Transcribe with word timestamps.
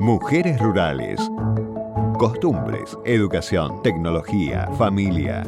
Mujeres 0.00 0.58
rurales. 0.60 1.20
Costumbres, 2.18 2.96
educación, 3.04 3.82
tecnología, 3.82 4.68
familia. 4.78 5.44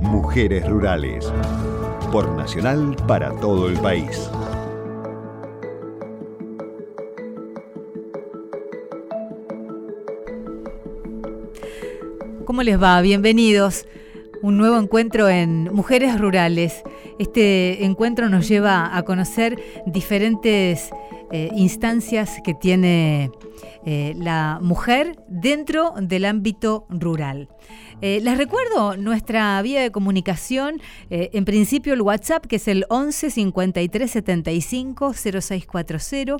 Mujeres 0.00 0.68
rurales. 0.68 1.32
Por 2.10 2.30
Nacional 2.36 2.96
para 3.06 3.30
todo 3.40 3.68
el 3.68 3.78
país. 3.78 4.30
¿Cómo 12.44 12.62
les 12.62 12.82
va? 12.82 13.00
Bienvenidos. 13.00 13.86
Un 14.42 14.58
nuevo 14.58 14.76
encuentro 14.78 15.28
en 15.28 15.72
Mujeres 15.72 16.20
Rurales. 16.20 16.82
Este 17.18 17.84
encuentro 17.84 18.28
nos 18.28 18.48
lleva 18.48 18.96
a 18.96 19.04
conocer 19.04 19.56
diferentes 19.86 20.90
eh, 21.34 21.48
instancias 21.56 22.42
que 22.44 22.52
tiene 22.52 23.30
eh, 23.86 24.12
la 24.18 24.58
mujer 24.60 25.16
dentro 25.28 25.94
del 25.98 26.26
ámbito 26.26 26.84
rural. 26.90 27.48
Eh, 28.02 28.20
les 28.22 28.36
recuerdo 28.36 28.98
nuestra 28.98 29.62
vía 29.62 29.80
de 29.80 29.90
comunicación, 29.90 30.82
en 31.08 31.44
principio 31.46 31.94
el 31.94 32.02
WhatsApp, 32.02 32.44
que 32.44 32.56
es 32.56 32.68
el 32.68 32.84
11 32.90 33.30
53 33.30 34.10
75 34.10 35.14
0640. 35.14 36.36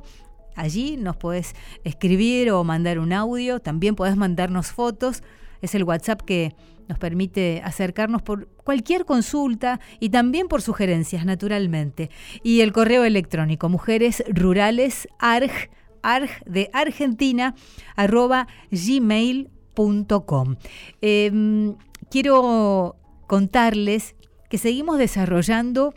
Allí 0.57 0.99
nos 0.99 1.17
puedes 1.17 1.55
escribir 1.85 2.51
o 2.51 2.63
mandar 2.63 2.99
un 2.99 3.15
audio, 3.15 3.61
también 3.61 3.95
puedes 3.95 4.17
mandarnos 4.17 4.73
fotos. 4.73 5.23
Es 5.63 5.75
el 5.75 5.85
WhatsApp 5.85 6.21
que 6.21 6.55
nos 6.89 6.99
permite 6.99 7.61
acercarnos 7.65 8.23
por 8.23 8.49
cualquier 8.49 9.05
consulta 9.05 9.81
y 10.01 10.11
también 10.11 10.49
por 10.49 10.63
sugerencias, 10.63 11.25
naturalmente. 11.25 12.11
Y 12.43 12.61
el 12.61 12.73
correo 12.73 13.05
electrónico, 13.05 13.69
mujeres 13.69 14.23
rurales, 14.29 15.09
arg, 15.19 15.71
arg 16.03 16.31
de 16.47 16.71
Argentina, 16.73 17.55
arroba 17.97 18.47
gmail.com. 18.71 20.57
Em, 21.01 21.75
quiero 22.11 22.97
contarles 23.27 24.15
que 24.49 24.59
seguimos 24.59 24.99
desarrollando 24.99 25.95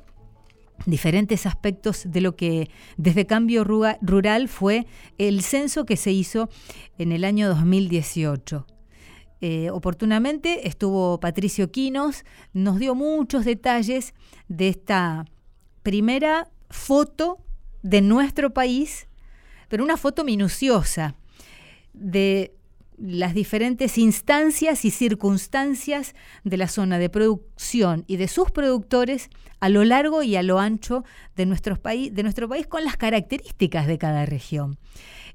diferentes 0.86 1.46
aspectos 1.46 2.04
de 2.06 2.22
lo 2.22 2.36
que 2.36 2.70
desde 2.98 3.26
Cambio 3.26 3.64
Rural 3.64 4.48
fue 4.48 4.88
el 5.18 5.42
censo 5.42 5.86
que 5.86 5.98
se 5.98 6.12
hizo 6.12 6.50
en 6.98 7.12
el 7.12 7.24
año 7.24 7.48
2018. 7.48 8.66
Eh, 9.48 9.70
oportunamente 9.70 10.68
estuvo 10.68 11.20
Patricio 11.20 11.70
Quinos, 11.70 12.26
nos 12.54 12.80
dio 12.80 12.96
muchos 12.96 13.46
detalles 13.46 14.16
de 14.48 14.70
esta 14.70 15.26
primera 15.84 16.50
foto 16.72 17.38
de 17.84 18.02
nuestro 18.02 18.56
país, 18.56 19.08
pero 19.68 19.84
una 19.84 19.98
foto 19.98 20.24
minuciosa 20.24 21.14
de 21.94 22.56
las 22.98 23.36
diferentes 23.36 24.00
instancias 24.00 24.84
y 24.84 24.90
circunstancias 24.90 26.16
de 26.44 26.58
la 26.58 26.68
zona 26.68 26.98
de 26.98 27.12
producción 27.12 28.04
y 28.08 28.18
de 28.18 28.28
sus 28.28 28.50
productores 28.50 29.30
a 29.60 29.70
lo 29.70 29.84
largo 29.84 30.24
y 30.24 30.38
a 30.38 30.42
lo 30.42 30.58
ancho 30.58 31.04
de 31.36 31.46
de 31.46 32.24
nuestro 32.24 32.50
país 32.50 32.68
con 32.68 32.84
las 32.84 32.98
características 32.98 33.86
de 33.86 34.00
cada 34.00 34.26
región. 34.26 34.80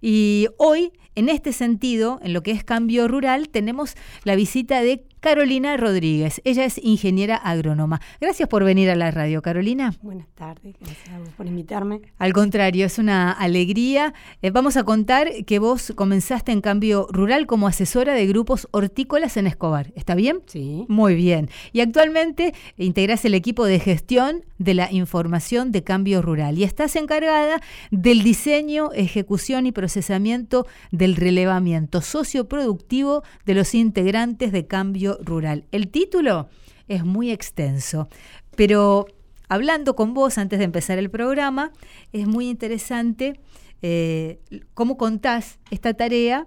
Y 0.00 0.48
hoy, 0.56 0.92
en 1.14 1.28
este 1.28 1.52
sentido, 1.52 2.20
en 2.22 2.32
lo 2.32 2.42
que 2.42 2.52
es 2.52 2.64
cambio 2.64 3.08
rural, 3.08 3.48
tenemos 3.48 3.94
la 4.24 4.34
visita 4.36 4.82
de 4.82 5.04
Carolina 5.20 5.76
Rodríguez. 5.76 6.40
Ella 6.44 6.64
es 6.64 6.78
ingeniera 6.82 7.36
agrónoma. 7.36 8.00
Gracias 8.20 8.48
por 8.48 8.64
venir 8.64 8.88
a 8.88 8.96
la 8.96 9.10
radio, 9.10 9.42
Carolina. 9.42 9.94
Buenas 10.00 10.28
tardes, 10.34 10.74
gracias 10.80 11.28
por 11.36 11.46
invitarme. 11.46 12.00
Al 12.18 12.32
contrario, 12.32 12.86
es 12.86 12.98
una 12.98 13.30
alegría. 13.30 14.14
Eh, 14.40 14.50
vamos 14.50 14.78
a 14.78 14.84
contar 14.84 15.28
que 15.44 15.58
vos 15.58 15.92
comenzaste 15.94 16.52
en 16.52 16.62
cambio 16.62 17.06
rural 17.10 17.46
como 17.46 17.66
asesora 17.66 18.14
de 18.14 18.26
grupos 18.26 18.66
hortícolas 18.70 19.36
en 19.36 19.46
Escobar. 19.46 19.92
¿Está 19.94 20.14
bien? 20.14 20.40
Sí. 20.46 20.86
Muy 20.88 21.14
bien. 21.14 21.50
Y 21.72 21.80
actualmente 21.80 22.54
integrás 22.78 23.24
el 23.26 23.34
equipo 23.34 23.66
de 23.66 23.78
gestión 23.78 24.46
de 24.56 24.74
la 24.74 24.90
información 24.90 25.70
de 25.70 25.84
cambio 25.84 26.22
rural 26.22 26.58
y 26.58 26.64
estás 26.64 26.96
encargada 26.96 27.60
del 27.90 28.22
diseño, 28.22 28.90
ejecución 28.94 29.66
y 29.66 29.72
procesamiento 29.90 30.68
del 30.92 31.16
relevamiento 31.16 32.00
socioproductivo 32.00 33.24
de 33.44 33.54
los 33.54 33.74
integrantes 33.74 34.52
de 34.52 34.68
cambio 34.68 35.18
rural. 35.20 35.64
El 35.72 35.88
título 35.88 36.48
es 36.86 37.04
muy 37.04 37.32
extenso, 37.32 38.08
pero 38.54 39.06
hablando 39.48 39.96
con 39.96 40.14
vos 40.14 40.38
antes 40.38 40.60
de 40.60 40.66
empezar 40.66 40.98
el 40.98 41.10
programa, 41.10 41.72
es 42.12 42.28
muy 42.28 42.48
interesante 42.48 43.40
eh, 43.82 44.38
cómo 44.74 44.96
contás 44.96 45.58
esta 45.72 45.92
tarea 45.92 46.46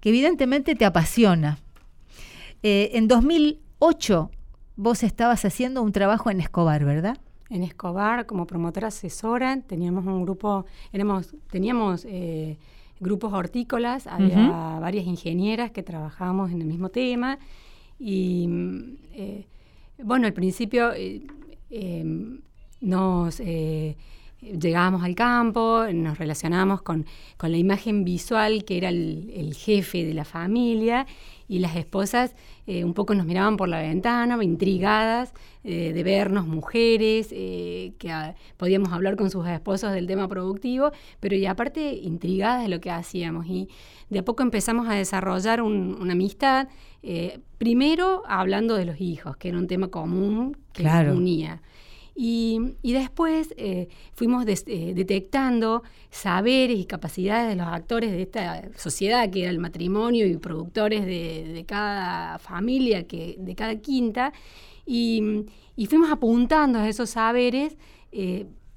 que 0.00 0.10
evidentemente 0.10 0.74
te 0.74 0.84
apasiona. 0.84 1.58
Eh, 2.62 2.90
en 2.92 3.08
2008 3.08 4.30
vos 4.76 5.02
estabas 5.02 5.46
haciendo 5.46 5.80
un 5.80 5.92
trabajo 5.92 6.30
en 6.30 6.42
Escobar, 6.42 6.84
¿verdad? 6.84 7.16
En 7.50 7.64
Escobar, 7.64 8.26
como 8.26 8.46
promotora 8.46 8.88
asesora, 8.88 9.60
teníamos 9.60 10.06
un 10.06 10.22
grupo, 10.22 10.66
éramos, 10.92 11.34
teníamos 11.50 12.06
eh, 12.08 12.56
grupos 13.00 13.32
hortícolas, 13.32 14.06
había 14.06 14.78
varias 14.80 15.04
ingenieras 15.06 15.72
que 15.72 15.82
trabajábamos 15.82 16.52
en 16.52 16.60
el 16.60 16.68
mismo 16.68 16.90
tema 16.90 17.38
y 17.98 18.48
eh, 19.12 19.46
bueno, 20.02 20.26
al 20.26 20.32
principio 20.32 20.92
eh, 20.94 21.22
nos 22.80 23.40
llegábamos 24.40 25.02
al 25.02 25.14
campo, 25.14 25.84
nos 25.92 26.18
relacionábamos 26.18 26.82
con, 26.82 27.04
la 27.42 27.56
imagen 27.56 28.04
visual 28.04 28.64
que 28.64 28.78
era 28.78 28.88
el, 28.90 29.54
jefe 29.54 30.04
de 30.04 30.14
la 30.14 30.24
familia 30.24 31.06
y 31.50 31.58
las 31.58 31.74
esposas 31.74 32.34
un 32.66 32.94
poco 32.94 33.16
nos 33.16 33.26
miraban 33.26 33.56
por 33.56 33.68
la 33.68 33.80
ventana, 33.80 34.38
intrigadas 34.44 35.34
de 35.64 36.02
vernos 36.04 36.46
mujeres, 36.46 37.30
que 37.30 38.10
ah, 38.12 38.36
podíamos 38.56 38.92
hablar 38.92 39.16
con 39.16 39.28
sus 39.28 39.44
esposos 39.48 39.92
del 39.92 40.06
tema 40.06 40.28
productivo, 40.28 40.92
pero 41.18 41.34
y 41.34 41.46
aparte 41.46 41.94
intrigadas 41.94 42.62
de 42.62 42.68
lo 42.68 42.80
que 42.80 42.92
hacíamos. 42.92 43.46
Y 43.48 43.68
de 44.08 44.20
a 44.20 44.24
poco 44.24 44.44
empezamos 44.44 44.88
a 44.88 44.94
desarrollar 44.94 45.62
una 45.62 46.12
amistad 46.12 46.68
eh, 47.02 47.40
primero 47.58 48.22
hablando 48.26 48.74
de 48.74 48.84
los 48.84 49.00
hijos, 49.00 49.36
que 49.36 49.48
era 49.48 49.58
un 49.58 49.66
tema 49.66 49.88
común 49.88 50.56
que 50.72 50.82
nos 50.82 51.16
unía. 51.16 51.62
Y, 52.14 52.76
después 52.82 53.54
eh, 53.56 53.88
fuimos 54.12 54.44
eh, 54.46 54.92
detectando 54.94 55.82
saberes 56.10 56.78
y 56.78 56.84
capacidades 56.84 57.48
de 57.48 57.56
los 57.56 57.66
actores 57.66 58.10
de 58.10 58.22
esta 58.22 58.68
sociedad, 58.76 59.30
que 59.30 59.42
era 59.42 59.50
el 59.50 59.58
matrimonio 59.58 60.26
y 60.26 60.36
productores 60.36 61.04
de, 61.06 61.64
cada 61.66 62.38
familia, 62.38 63.06
que, 63.06 63.36
de 63.38 63.54
cada 63.54 63.76
quinta, 63.76 64.32
y, 64.86 65.46
fuimos 65.88 66.10
apuntando 66.10 66.78
a 66.78 66.88
esos 66.88 67.10
saberes 67.10 67.76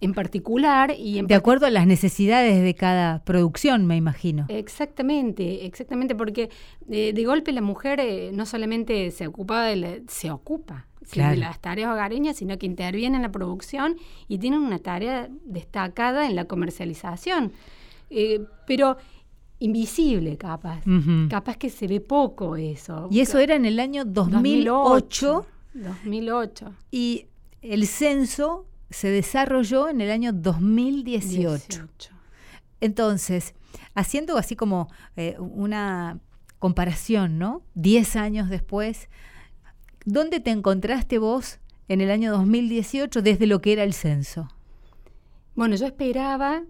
en 0.04 0.14
particular. 0.14 0.94
Y 0.98 1.22
de 1.22 1.36
acuerdo 1.36 1.66
a 1.66 1.70
las 1.70 1.88
necesidades 1.88 2.62
de 2.62 2.76
cada 2.76 3.24
producción, 3.24 3.86
me 3.86 3.96
imagino. 3.96 4.46
Exactamente, 4.50 5.66
exactamente, 5.66 6.14
porque 6.14 6.50
eh, 6.90 7.14
de 7.14 7.24
golpe 7.24 7.52
la 7.52 7.62
mujer 7.62 8.00
eh, 8.00 8.32
no 8.34 8.46
solamente 8.46 9.12
se 9.12 9.28
ocupa 9.28 9.64
de 9.64 10.04
se 10.08 10.32
ocupa 10.32 10.88
de 11.22 11.38
las 11.38 11.59
tareas 11.59 11.91
hogareñas, 11.91 12.38
sino 12.38 12.57
que 12.57 12.66
interviene 12.66 13.18
en 13.18 13.22
la 13.22 13.31
producción 13.31 13.97
y 14.28 14.38
tiene 14.38 14.57
una 14.57 14.79
tarea 14.79 15.29
destacada 15.46 16.28
en 16.28 16.35
la 16.35 16.46
comercialización. 16.46 17.51
Eh, 18.09 18.46
pero 18.68 18.97
invisible, 19.59 20.38
capaz. 20.38 20.81
Capaz 21.29 21.57
que 21.57 21.69
se 21.69 21.88
ve 21.88 22.01
poco 22.01 22.56
eso. 22.56 23.07
Y 23.09 23.22
eso 23.22 23.40
era 23.40 23.56
en 23.56 23.66
el 23.66 23.79
año 23.79 24.06
2008. 24.06 25.46
2008. 25.74 26.74
Y 26.91 27.28
el 27.62 27.88
censo 27.88 28.66
se 28.90 29.09
desarrolló 29.09 29.90
en 29.90 30.01
el 30.01 30.12
año 30.12 30.34
2018. 30.34 31.88
Entonces, 32.81 33.56
haciendo 33.95 34.38
así 34.38 34.56
como 34.56 34.89
eh, 35.16 35.36
una 35.39 36.19
comparación, 36.59 37.39
¿no? 37.39 37.63
Diez 37.74 38.16
años 38.16 38.50
después, 38.50 39.09
¿dónde 40.06 40.40
te 40.40 40.52
encontraste 40.52 41.18
vos 41.18 41.60
en 41.88 42.02
el 42.02 42.12
año 42.12 42.32
2018 42.32 43.22
desde 43.22 43.48
lo 43.48 43.60
que 43.62 43.74
era 43.74 43.84
el 43.84 43.94
censo? 43.94 44.50
Bueno, 45.56 45.76
yo 45.76 45.86
esperaba 45.86 46.64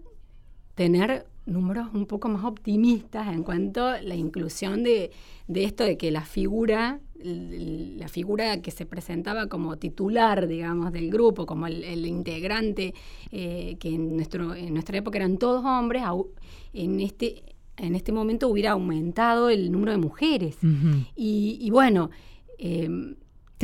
tener 0.74 1.26
números 1.46 1.88
un 1.92 2.06
poco 2.06 2.28
más 2.28 2.44
optimistas 2.44 3.28
en 3.28 3.42
cuanto 3.42 3.86
a 3.86 4.00
la 4.00 4.14
inclusión 4.14 4.82
de, 4.82 5.10
esto 5.48 5.84
de 5.84 5.96
que 5.96 6.10
la 6.10 6.22
figura, 6.22 7.00
la 7.22 8.08
figura 8.08 8.60
que 8.62 8.70
se 8.70 8.86
presentaba 8.86 9.46
como 9.46 9.76
titular, 9.76 10.46
digamos, 10.46 10.92
del 10.92 11.10
grupo, 11.10 11.46
como 11.46 11.66
el, 11.66 12.06
integrante, 12.06 12.94
eh, 13.30 13.76
que 13.78 13.88
en, 13.90 14.16
nuestro, 14.16 14.54
en 14.54 14.72
nuestra 14.72 14.98
época 14.98 15.18
eran 15.18 15.36
todos 15.36 15.64
hombres, 15.64 16.02
en 16.72 17.00
este, 17.00 17.42
en 17.76 17.94
este 17.94 18.12
momento 18.12 18.48
hubiera 18.48 18.72
aumentado 18.72 19.50
el 19.50 19.70
número 19.70 19.92
de 19.92 19.98
mujeres. 19.98 20.56
y, 21.14 21.70
bueno... 21.70 22.10
Eh, 22.58 22.88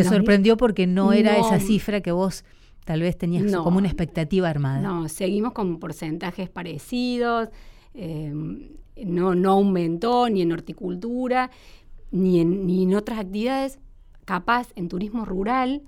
¿Te 0.03 0.09
sorprendió 0.09 0.57
porque 0.57 0.87
no 0.87 1.13
era 1.13 1.39
esa 1.39 1.59
cifra 1.61 2.01
que 2.01 2.13
vos 2.13 2.45
tal 2.85 3.01
vez 3.01 3.17
tenías 3.17 3.55
como 3.57 3.79
una 3.79 3.89
expectativa 3.89 4.49
armada? 4.49 4.81
No, 4.81 5.09
seguimos 5.09 5.53
con 5.53 5.79
porcentajes 5.79 6.49
parecidos. 6.49 7.49
eh, 7.95 8.33
no, 9.07 9.35
no 9.35 9.53
aumentó 9.53 10.29
ni 10.29 10.43
en 10.43 10.53
horticultura, 10.53 11.51
ni 12.11 12.41
en, 12.41 12.67
ni 12.67 12.83
en 12.83 12.95
otras 12.95 13.19
actividades. 13.19 13.79
Capaz 14.25 14.69
en 14.77 14.89
turismo 14.89 15.25
rural 15.25 15.83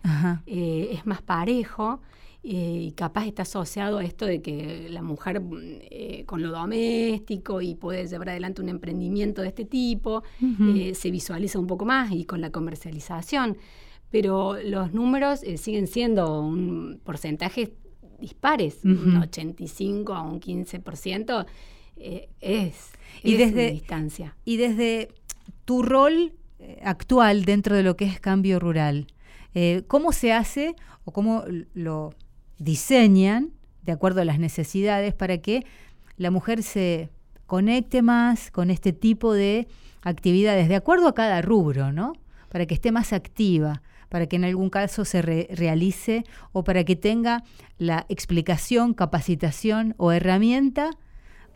eh, 0.46 0.90
es 0.92 1.06
más 1.06 1.22
parejo 1.22 2.00
eh, 2.42 2.86
y 2.88 2.92
capaz 2.92 3.26
está 3.26 3.42
asociado 3.42 3.98
a 3.98 4.04
esto 4.04 4.26
de 4.26 4.42
que 4.42 4.88
la 4.90 5.02
mujer 5.02 5.40
eh, 5.90 6.24
con 6.26 6.42
lo 6.42 6.50
doméstico 6.50 7.60
y 7.60 7.76
puede 7.76 8.06
llevar 8.08 8.30
adelante 8.30 8.60
un 8.60 8.68
emprendimiento 8.68 9.42
de 9.42 9.48
este 9.48 9.64
tipo, 9.64 10.24
se 10.94 11.10
visualiza 11.10 11.58
un 11.60 11.68
poco 11.68 11.84
más 11.84 12.10
y 12.10 12.24
con 12.24 12.40
la 12.40 12.50
comercialización. 12.50 13.58
Pero 14.12 14.56
los 14.62 14.92
números 14.92 15.40
siguen 15.56 15.88
siendo 15.88 16.40
un 16.40 17.00
porcentaje 17.02 17.72
dispares, 18.20 18.78
un 18.84 19.16
85 19.16 20.14
a 20.14 20.22
un 20.22 20.40
15%, 20.40 21.44
es, 22.40 22.90
y 23.22 23.36
desde, 23.36 23.72
distancia. 23.72 24.36
Y 24.44 24.56
desde 24.56 25.08
tu 25.64 25.82
rol 25.82 26.32
eh, 26.58 26.80
actual 26.84 27.44
dentro 27.44 27.76
de 27.76 27.82
lo 27.82 27.96
que 27.96 28.04
es 28.04 28.20
cambio 28.20 28.58
rural, 28.58 29.08
eh, 29.54 29.82
¿cómo 29.88 30.12
se 30.12 30.32
hace 30.32 30.76
o 31.04 31.12
cómo 31.12 31.44
lo 31.74 32.14
diseñan 32.58 33.50
de 33.82 33.92
acuerdo 33.92 34.20
a 34.20 34.24
las 34.24 34.38
necesidades 34.38 35.14
para 35.14 35.38
que 35.38 35.66
la 36.16 36.30
mujer 36.30 36.62
se 36.62 37.10
conecte 37.46 38.02
más 38.02 38.50
con 38.50 38.70
este 38.70 38.92
tipo 38.92 39.32
de 39.34 39.66
actividades, 40.02 40.68
de 40.68 40.76
acuerdo 40.76 41.08
a 41.08 41.14
cada 41.14 41.42
rubro, 41.42 41.92
¿no? 41.92 42.12
Para 42.48 42.66
que 42.66 42.74
esté 42.74 42.92
más 42.92 43.12
activa, 43.12 43.82
para 44.12 44.26
que 44.26 44.36
en 44.36 44.44
algún 44.44 44.68
caso 44.68 45.06
se 45.06 45.22
realice 45.22 46.24
o 46.52 46.64
para 46.64 46.84
que 46.84 46.96
tenga 46.96 47.44
la 47.78 48.04
explicación, 48.10 48.92
capacitación 48.92 49.94
o 49.96 50.12
herramienta 50.12 50.90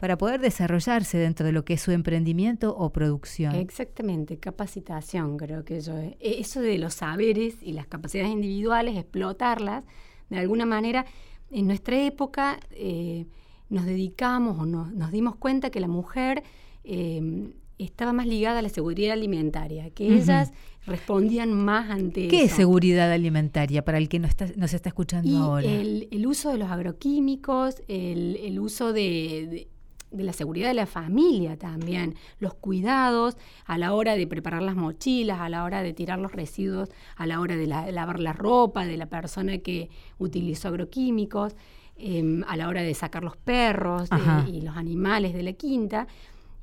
para 0.01 0.17
poder 0.17 0.41
desarrollarse 0.41 1.19
dentro 1.19 1.45
de 1.45 1.53
lo 1.53 1.67
que 1.67 1.75
es 1.75 1.83
su 1.83 1.91
emprendimiento 1.91 2.75
o 2.75 2.95
producción. 2.95 3.55
Exactamente, 3.57 4.39
capacitación, 4.39 5.37
creo 5.37 5.67
que 5.67 5.83
yo. 5.83 5.99
E, 5.99 6.17
eso 6.19 6.63
de 6.63 6.79
los 6.79 6.95
saberes 6.95 7.57
y 7.61 7.73
las 7.73 7.89
capacidades 7.89 8.33
individuales, 8.33 8.97
explotarlas, 8.97 9.85
de 10.31 10.39
alguna 10.39 10.65
manera, 10.65 11.05
en 11.51 11.67
nuestra 11.67 12.01
época 12.01 12.59
eh, 12.71 13.27
nos 13.69 13.85
dedicamos 13.85 14.59
o 14.59 14.65
nos 14.65 15.11
dimos 15.11 15.37
cuenta 15.37 15.69
que 15.69 15.81
la 15.81 15.89
mujer 15.89 16.43
eh, 16.85 17.53
estaba 17.79 18.13
más 18.13 18.27
ligada 18.27 18.61
a 18.61 18.63
la 18.63 18.69
seguridad 18.69 19.13
alimentaria, 19.13 19.91
que 19.91 20.15
ellas 20.15 20.53
respondían 20.87 21.53
más 21.53 21.91
ante 21.91 22.29
¿Qué 22.29 22.45
es 22.45 22.53
seguridad 22.53 23.13
alimentaria 23.13 23.85
para 23.85 23.99
el 23.99 24.09
que 24.09 24.19
no 24.19 24.27
está, 24.27 24.47
nos 24.57 24.73
está 24.73 24.89
escuchando 24.89 25.37
ahora? 25.37 25.67
El, 25.67 26.09
el, 26.11 26.27
uso 26.27 26.53
de 26.53 26.59
los 26.59 26.71
agroquímicos, 26.71 27.83
el, 27.89 28.37
el 28.37 28.59
uso 28.61 28.93
de 28.93 29.69
de 30.11 30.25
la 30.25 30.33
seguridad 30.33 30.69
de 30.69 30.75
la 30.75 30.87
familia 30.87 31.57
también, 31.57 32.15
los 32.39 32.55
cuidados 32.55 33.37
a 33.67 33.79
la 33.79 33.93
hora 33.93 34.17
de 34.17 34.27
preparar 34.27 34.63
las 34.63 34.77
mochilas, 34.77 35.41
a 35.41 35.49
la 35.49 35.65
hora 35.65 35.83
de 35.83 35.93
tirar 35.93 36.19
los 36.19 36.33
residuos, 36.33 36.91
a 37.17 37.27
la 37.27 37.41
hora 37.41 37.57
de, 37.57 37.67
lavar 37.67 38.21
la 38.21 38.33
ropa 38.33 38.87
de 38.87 38.97
la 38.97 39.07
persona 39.07 39.59
que 39.59 39.91
utilizó 40.19 40.69
agroquímicos, 40.69 41.57
em, 41.97 42.45
a 42.47 42.57
la 42.57 42.69
hora 42.69 42.83
de 42.83 42.95
sacar 42.95 43.25
los 43.25 43.37
perros 43.37 44.09
y 44.47 44.61
los 44.63 44.77
animales 44.77 45.35
de 45.35 45.43
la 45.43 45.53
quinta. 45.53 46.07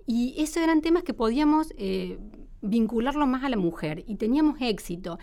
Y 0.05 0.35
esos 0.37 0.57
eran 0.57 0.81
temas 0.81 1.03
que 1.03 1.13
podíamos 1.13 1.73
eh, 1.77 2.19
vincularlo 2.61 3.25
más 3.27 3.43
a 3.43 3.49
la 3.49 3.57
mujer 3.57 4.03
y 4.07 4.15
teníamos 4.15 4.61
éxito. 4.61 5.19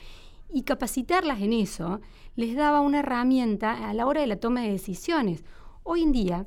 Y 0.52 0.62
capacitarlas 0.62 1.40
en 1.40 1.52
eso 1.52 2.00
les 2.34 2.56
daba 2.56 2.80
una 2.80 3.00
herramienta 3.00 3.88
a 3.88 3.94
la 3.94 4.06
hora 4.06 4.20
de 4.20 4.26
la 4.26 4.36
toma 4.36 4.62
de 4.62 4.72
decisiones. 4.72 5.44
Hoy 5.82 6.02
en 6.02 6.12
día, 6.12 6.46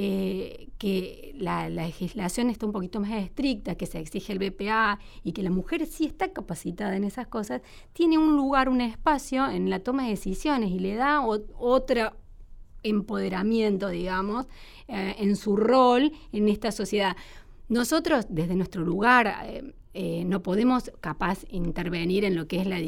eh, 0.00 0.68
que 0.78 1.34
la, 1.36 1.68
legislación 1.68 2.50
está 2.50 2.66
un 2.66 2.72
poquito 2.72 3.00
más 3.00 3.10
estricta, 3.12 3.74
que 3.74 3.86
se 3.86 3.98
exige 3.98 4.32
el 4.32 4.38
BPA 4.38 5.00
y 5.24 5.32
que 5.32 5.42
la 5.42 5.50
mujer 5.50 5.86
sí 5.86 6.06
está 6.06 6.32
capacitada 6.32 6.94
en 6.94 7.02
esas 7.02 7.26
cosas, 7.26 7.62
tiene 7.94 8.16
un 8.16 8.36
lugar, 8.36 8.68
un 8.68 8.80
espacio 8.80 9.48
en 9.50 9.70
la 9.70 9.80
toma 9.80 10.04
de 10.04 10.10
decisiones 10.10 10.70
y 10.70 10.78
le 10.78 10.94
da 10.94 11.22
otro 11.26 12.12
empoderamiento, 12.84 13.88
digamos, 13.88 14.46
eh, 14.86 15.16
en 15.18 15.34
su 15.34 15.56
rol 15.56 16.12
en 16.30 16.48
esta 16.48 16.70
sociedad. 16.70 17.16
Nosotros, 17.68 18.26
desde 18.28 18.54
nuestro 18.54 18.82
lugar, 18.84 19.34
eh, 19.44 19.72
eh, 19.94 20.24
no 20.24 20.42
podemos 20.42 20.90
capaz 21.00 21.44
intervenir 21.50 22.24
en 22.24 22.36
lo 22.36 22.46
que 22.46 22.60
es 22.60 22.66
la, 22.66 22.78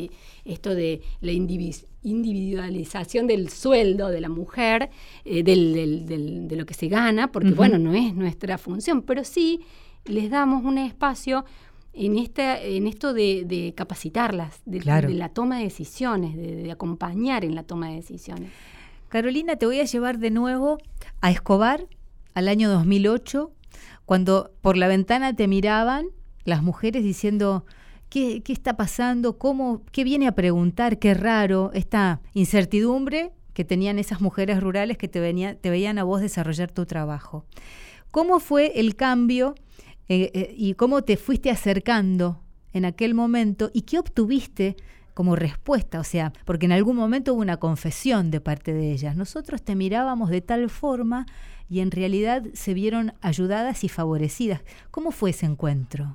esto 0.44 0.74
de 0.74 1.02
la 1.20 1.32
individualización 1.32 3.26
del 3.26 3.48
sueldo 3.48 4.08
de 4.08 4.20
la 4.20 4.28
mujer, 4.28 4.90
eh, 5.24 5.42
de 5.42 6.56
lo 6.56 6.66
que 6.66 6.74
se 6.74 6.88
gana, 6.88 7.32
porque 7.32 7.50
bueno, 7.50 7.78
no 7.78 7.94
es 7.94 8.14
nuestra 8.14 8.58
función, 8.58 9.02
pero 9.02 9.24
sí 9.24 9.60
les 10.04 10.30
damos 10.30 10.64
un 10.64 10.78
espacio 10.78 11.44
en, 11.92 12.16
en 12.16 12.86
esto 12.86 13.12
de, 13.12 13.74
capacitarlas, 13.76 14.60
de, 14.64 14.80
la 14.84 15.28
toma 15.30 15.58
de 15.58 15.64
decisiones, 15.64 16.36
de, 16.36 16.70
acompañar 16.70 17.44
en 17.44 17.54
la 17.54 17.64
toma 17.64 17.88
de 17.88 17.96
decisiones. 17.96 18.50
Carolina, 19.08 19.56
te 19.56 19.66
voy 19.66 19.80
a 19.80 19.84
llevar 19.84 20.18
de 20.18 20.30
nuevo 20.30 20.78
a 21.20 21.30
Escobar, 21.30 21.86
al 22.34 22.46
año 22.46 22.70
2008, 22.70 23.50
cuando 24.10 24.50
por 24.60 24.76
la 24.76 24.88
ventana 24.88 25.36
te 25.36 25.46
miraban 25.46 26.08
las 26.42 26.64
mujeres 26.64 27.04
diciendo, 27.04 27.64
¿qué, 28.08 28.42
está 28.48 28.76
pasando? 28.76 29.38
¿Cómo, 29.38 29.82
¿Qué 29.92 30.02
viene 30.02 30.26
a 30.26 30.32
preguntar? 30.32 30.98
Qué 30.98 31.14
raro, 31.14 31.70
esta 31.74 32.20
incertidumbre 32.34 33.30
que 33.54 33.64
tenían 33.64 34.00
esas 34.00 34.20
mujeres 34.20 34.60
rurales 34.60 34.98
que 34.98 35.06
te, 35.06 35.20
venía, 35.20 35.56
te 35.56 35.70
veían 35.70 35.96
a 35.98 36.02
vos 36.02 36.20
desarrollar 36.20 36.72
tu 36.72 36.86
trabajo. 36.86 37.44
¿Cómo 38.10 38.40
fue 38.40 38.80
el 38.80 38.96
cambio 38.96 39.54
eh, 40.08 40.32
eh, 40.34 40.54
y 40.56 40.74
cómo 40.74 41.02
te 41.02 41.16
fuiste 41.16 41.48
acercando 41.48 42.42
en 42.72 42.86
aquel 42.86 43.14
momento 43.14 43.70
y 43.72 43.82
qué 43.82 44.00
obtuviste 44.00 44.74
como 45.14 45.36
respuesta? 45.36 46.00
O 46.00 46.04
sea, 46.04 46.32
porque 46.44 46.66
en 46.66 46.72
algún 46.72 46.96
momento 46.96 47.32
hubo 47.32 47.42
una 47.42 47.58
confesión 47.58 48.32
de 48.32 48.40
parte 48.40 48.72
de 48.72 48.90
ellas. 48.90 49.16
Nosotros 49.16 49.62
te 49.62 49.76
mirábamos 49.76 50.30
de 50.30 50.40
tal 50.40 50.68
forma 50.68 51.26
y 51.70 51.80
en 51.80 51.92
realidad 51.92 52.44
se 52.52 52.74
vieron 52.74 53.14
ayudadas 53.22 53.84
y 53.84 53.88
favorecidas. 53.88 54.60
¿Cómo 54.90 55.12
fue 55.12 55.30
ese 55.30 55.46
encuentro? 55.46 56.12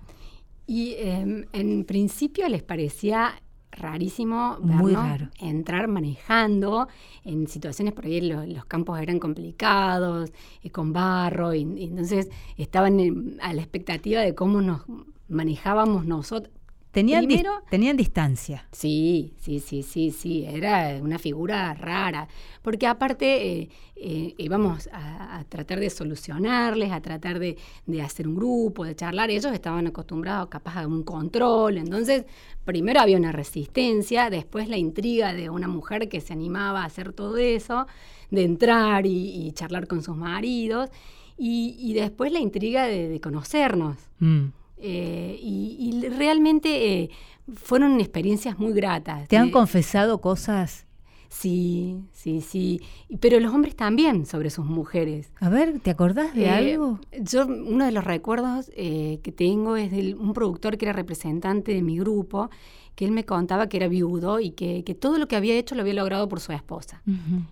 Y 0.68 0.96
em, 0.98 1.46
en 1.54 1.86
principio 1.86 2.48
les 2.50 2.62
parecía 2.62 3.42
rarísimo 3.72 4.58
vernos 4.62 5.30
entrar 5.40 5.88
manejando 5.88 6.88
en 7.24 7.48
situaciones 7.48 7.94
por 7.94 8.06
ahí 8.06 8.22
los, 8.22 8.66
campos 8.66 9.00
eran 9.00 9.20
complicados, 9.20 10.32
y 10.62 10.68
eh, 10.68 10.72
con 10.72 10.94
barro, 10.94 11.54
y, 11.54 11.62
entonces 11.62 12.30
estaban 12.58 13.38
a 13.42 13.54
la 13.54 13.62
expectativa 13.62 14.22
de 14.22 14.36
cómo 14.36 14.62
nos 14.62 14.82
manejábamos 15.28 16.06
nosotros, 16.06 16.54
Tenían, 16.96 17.28
tenían 17.70 17.98
distancia. 17.98 18.70
Sí, 18.72 19.34
sí, 19.42 19.60
sí, 19.60 19.84
sí, 19.84 20.12
sí, 20.12 20.46
era 20.46 20.98
una 21.02 21.20
figura 21.20 21.74
rara, 21.74 22.26
porque 22.62 22.88
aparte 22.88 23.64
eh, 23.64 23.70
eh, 23.98 24.34
íbamos 24.38 24.88
a, 24.94 25.44
tratar 25.50 25.82
de 25.82 25.90
solucionarles, 25.90 26.94
a 26.94 27.02
tratar 27.02 27.38
de, 27.38 27.58
hacer 28.02 28.30
un 28.30 28.36
grupo, 28.38 28.86
de 28.86 28.96
charlar, 28.96 29.30
ellos 29.30 29.52
estaban 29.52 29.88
acostumbrados 29.88 30.48
capaz 30.48 30.78
a 30.78 30.88
un 30.88 31.04
control, 31.04 31.80
entonces 31.80 32.24
primero 32.64 33.02
había 33.02 33.18
una 33.18 33.34
resistencia, 33.34 34.30
después 34.30 34.70
la 34.70 34.78
intriga 34.78 35.34
de 35.34 35.50
una 35.50 35.68
mujer 35.68 36.08
que 36.08 36.22
se 36.22 36.32
animaba 36.32 36.84
a 36.84 36.86
hacer 36.86 37.12
todo 37.12 37.36
eso, 37.36 37.88
de 38.32 38.46
entrar 38.46 39.06
y, 39.06 39.52
charlar 39.52 39.88
con 39.88 40.02
sus 40.02 40.16
maridos, 40.16 40.92
y, 41.38 41.94
después 41.94 42.32
la 42.32 42.40
intriga 42.40 42.86
de, 42.86 43.20
conocernos. 43.20 43.98
Mm. 44.20 44.46
Eh, 44.78 45.38
y, 45.42 46.08
realmente 46.10 47.02
eh, 47.02 47.10
fueron 47.54 48.00
experiencias 48.00 48.60
muy 48.60 48.74
gratas. 48.74 49.28
¿Te 49.28 49.38
han 49.38 49.52
confesado 49.52 50.20
cosas? 50.20 50.86
Sí, 51.30 51.98
sí, 52.14 52.42
sí. 52.42 52.82
Pero 53.20 53.40
los 53.40 53.54
hombres 53.54 53.76
también 53.76 54.26
sobre 54.26 54.50
sus 54.50 54.66
mujeres. 54.66 55.32
A 55.40 55.50
ver, 55.50 55.80
¿te 55.80 55.92
acordás 55.92 56.34
de 56.34 56.46
eh, 56.46 56.50
algo? 56.50 57.00
Yo, 57.20 57.46
uno 57.46 57.86
de 57.86 57.92
los 57.92 58.04
recuerdos 58.04 58.68
que 58.76 59.34
tengo 59.36 59.76
es 59.76 59.92
de 59.92 60.14
un 60.16 60.34
productor 60.34 60.78
que 60.78 60.86
era 60.86 60.94
representante 60.94 61.74
de 61.74 61.82
mi 61.82 61.98
grupo 61.98 62.50
que 62.96 63.06
él 63.06 63.12
me 63.12 63.26
contaba 63.26 63.68
que 63.68 63.78
era 63.78 63.88
viudo 63.88 64.40
y 64.40 64.52
que, 64.52 64.82
todo 65.00 65.18
lo 65.18 65.28
que 65.28 65.36
había 65.36 65.56
hecho 65.56 65.76
lo 65.76 65.82
había 65.82 65.94
logrado 65.94 66.28
por 66.30 66.40
su 66.40 66.54
esposa, 66.54 67.02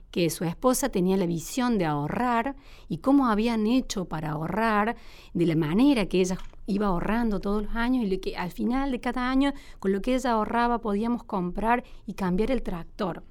que 0.10 0.30
su 0.30 0.46
esposa 0.46 0.89
tenía 0.89 1.18
la 1.18 1.25
visión 1.25 1.77
de 1.77 1.86
ahorrar 1.86 2.56
y 2.88 3.00
cómo 3.00 3.27
habían 3.27 3.68
hecho 3.68 4.06
para 4.06 4.32
ahorrar, 4.32 4.96
de 5.34 5.46
la 5.46 5.56
manera 5.56 6.06
que 6.06 6.22
ella 6.22 6.38
iba 6.65 6.88
ahorrando 6.88 7.39
todos 7.39 7.63
los 7.63 7.75
años 7.75 8.05
y 8.05 8.17
que 8.17 8.38
al 8.38 8.51
final 8.51 8.91
de 8.91 9.00
cada 9.00 9.29
año 9.29 9.53
con 9.79 9.91
lo 9.91 10.01
que 10.01 10.15
ella 10.15 10.32
ahorraba 10.32 10.79
podíamos 10.79 11.24
comprar 11.24 11.84
y 12.05 12.13
cambiar 12.13 12.51
el 12.51 12.62
tractor. 12.62 13.24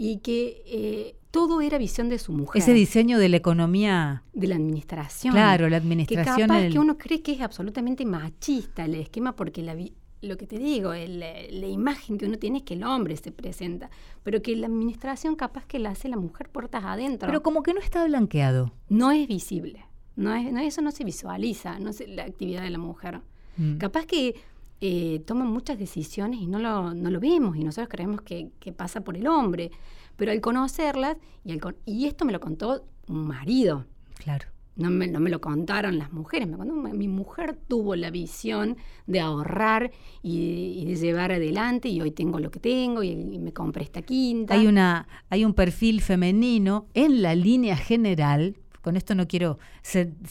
Y 0.00 0.18
que 0.18 0.62
eh, 0.66 1.16
todo 1.30 1.60
era 1.60 1.76
visión 1.76 2.08
de 2.08 2.18
su 2.18 2.32
mujer. 2.32 2.62
Ese 2.62 2.72
diseño 2.72 3.18
de 3.18 3.28
la 3.28 3.36
economía. 3.36 4.22
De 4.32 4.46
la 4.46 4.54
administración. 4.54 5.32
Claro, 5.32 5.68
la 5.68 5.76
administración. 5.76 6.36
Que 6.36 6.42
capaz 6.46 6.68
que 6.68 6.78
uno 6.78 6.96
cree 6.96 7.20
que 7.20 7.32
es 7.32 7.40
absolutamente 7.40 8.04
machista 8.04 8.84
el 8.84 8.94
esquema 8.94 9.34
porque 9.34 9.62
la, 9.62 9.76
lo 10.20 10.36
que 10.36 10.46
te 10.46 10.58
digo, 10.58 10.92
la 10.94 11.66
imagen 11.66 12.18
que 12.18 12.26
uno 12.26 12.38
tiene 12.38 12.58
es 12.58 12.64
que 12.64 12.74
el 12.74 12.84
hombre 12.84 13.16
se 13.16 13.30
presenta, 13.30 13.90
pero 14.22 14.40
que 14.42 14.56
la 14.56 14.66
administración 14.66 15.36
capaz 15.36 15.66
que 15.66 15.78
la 15.78 15.90
hace 15.90 16.08
la 16.08 16.16
mujer 16.16 16.48
puertas 16.48 16.84
adentro. 16.84 17.26
Pero 17.26 17.42
como 17.42 17.62
que 17.62 17.74
no 17.74 17.80
está 17.80 18.04
blanqueado. 18.04 18.72
No 18.88 19.10
es 19.10 19.28
visible, 19.28 19.84
No, 20.18 20.34
es, 20.34 20.52
no 20.52 20.58
eso 20.58 20.82
no 20.82 20.90
se 20.90 21.04
visualiza, 21.04 21.78
no 21.78 21.90
es 21.90 22.02
la 22.08 22.24
actividad 22.24 22.62
de 22.62 22.70
la 22.70 22.78
mujer. 22.78 23.20
Mm. 23.56 23.76
Capaz 23.76 24.04
que 24.04 24.34
eh, 24.80 25.22
toman 25.24 25.46
muchas 25.46 25.78
decisiones 25.78 26.40
y 26.40 26.48
no 26.48 26.58
lo, 26.58 26.92
no 26.92 27.08
lo 27.08 27.20
vemos 27.20 27.56
y 27.56 27.62
nosotros 27.62 27.88
creemos 27.88 28.22
que, 28.22 28.50
que 28.58 28.72
pasa 28.72 29.00
por 29.00 29.16
el 29.16 29.28
hombre. 29.28 29.70
Pero 30.16 30.32
al 30.32 30.40
conocerlas, 30.40 31.16
y, 31.44 31.52
al 31.52 31.76
y 31.86 32.06
esto 32.06 32.24
me 32.24 32.32
lo 32.32 32.40
contó 32.40 32.84
un 33.06 33.28
marido. 33.28 33.86
Claro. 34.16 34.48
No 34.74 34.90
me, 34.90 35.06
no 35.06 35.20
me, 35.20 35.30
lo 35.30 35.40
contaron 35.40 35.98
las 35.98 36.12
mujeres, 36.12 36.48
me 36.48 36.56
contó, 36.56 36.74
mi 36.74 37.06
mujer 37.06 37.56
tuvo 37.68 37.94
la 37.94 38.10
visión 38.10 38.76
de 39.06 39.20
ahorrar 39.20 39.92
y, 40.22 40.84
de 40.84 40.96
llevar 40.96 41.30
adelante 41.30 41.88
y 41.88 42.00
hoy 42.00 42.10
tengo 42.10 42.40
lo 42.40 42.50
que 42.50 42.58
tengo 42.58 43.04
y, 43.04 43.38
me 43.38 43.52
compré 43.52 43.84
esta 43.84 44.02
quinta. 44.02 44.54
Hay, 44.54 44.66
una, 44.66 45.06
hay 45.30 45.44
un 45.44 45.54
perfil 45.54 46.00
femenino 46.00 46.86
en 46.94 47.22
la 47.22 47.36
línea 47.36 47.76
general, 47.76 48.56
con 48.88 48.96
esto 48.96 49.14
no 49.14 49.28
quiero 49.28 49.58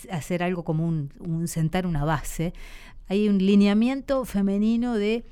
hacer 0.10 0.42
algo 0.42 0.64
como 0.64 0.88
un, 0.88 1.48
sentar 1.48 1.86
una 1.86 2.06
base, 2.06 2.54
hay 3.08 3.30
un 3.30 3.38
lineamiento 3.38 4.26
femenino 4.26 4.96
de, 4.96 5.14
eh, 5.14 5.24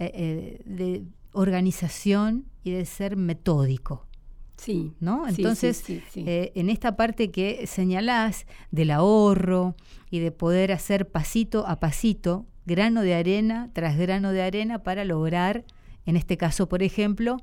eh, 0.00 0.60
de 0.64 1.04
organización 1.30 2.46
y 2.64 2.72
de 2.72 2.84
ser 2.84 3.16
metódico. 3.16 4.08
Sí. 4.56 4.92
¿No? 4.98 5.28
Entonces, 5.28 5.84
eh, 5.88 6.50
en 6.56 6.68
esta 6.68 6.96
parte 6.96 7.30
que 7.30 7.68
señalás 7.68 8.44
del 8.72 8.90
ahorro 8.90 9.76
y 10.10 10.18
de 10.18 10.32
poder 10.32 10.72
hacer 10.72 11.08
pasito 11.08 11.68
a 11.68 11.78
pasito, 11.78 12.44
grano 12.66 13.02
de 13.02 13.14
arena 13.14 13.70
tras 13.72 13.96
grano 13.96 14.32
de 14.32 14.42
arena 14.42 14.82
para 14.82 15.04
lograr, 15.04 15.64
en 16.06 16.16
este 16.16 16.36
caso, 16.36 16.68
por 16.68 16.82
ejemplo, 16.82 17.36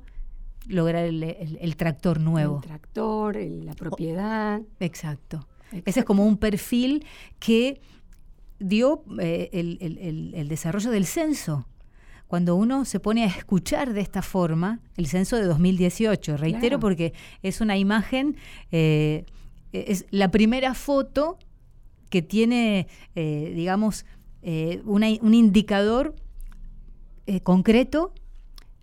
lograr 0.66 1.04
el, 1.04 1.76
tractor 1.76 2.20
nuevo. 2.20 2.56
El 2.56 2.62
tractor, 2.62 3.36
la 3.36 3.74
propiedad. 3.74 4.60
exacto. 4.80 5.46
Ese 5.84 6.00
es 6.00 6.06
como 6.06 6.26
un 6.26 6.36
perfil 6.36 7.06
que 7.38 7.80
dio 8.58 9.04
eh, 9.18 9.48
el, 9.52 10.48
desarrollo 10.48 10.90
del 10.90 11.06
censo 11.06 11.66
cuando 12.32 12.56
uno 12.56 12.86
se 12.86 12.98
pone 12.98 13.24
a 13.24 13.26
escuchar 13.26 13.92
de 13.92 14.00
esta 14.00 14.22
forma 14.22 14.80
el 14.96 15.06
censo 15.06 15.36
de 15.36 15.44
2018. 15.44 16.38
Reitero 16.38 16.80
porque 16.80 17.12
es 17.42 17.60
una 17.60 17.76
imagen, 17.76 18.38
eh, 18.70 19.26
es 19.72 20.06
la 20.10 20.30
primera 20.30 20.72
foto 20.72 21.38
que 22.08 22.22
tiene, 22.22 22.88
eh, 23.14 23.52
digamos, 23.54 24.06
eh, 24.40 24.80
un 24.86 25.34
indicador 25.34 26.14
concreto, 27.42 28.14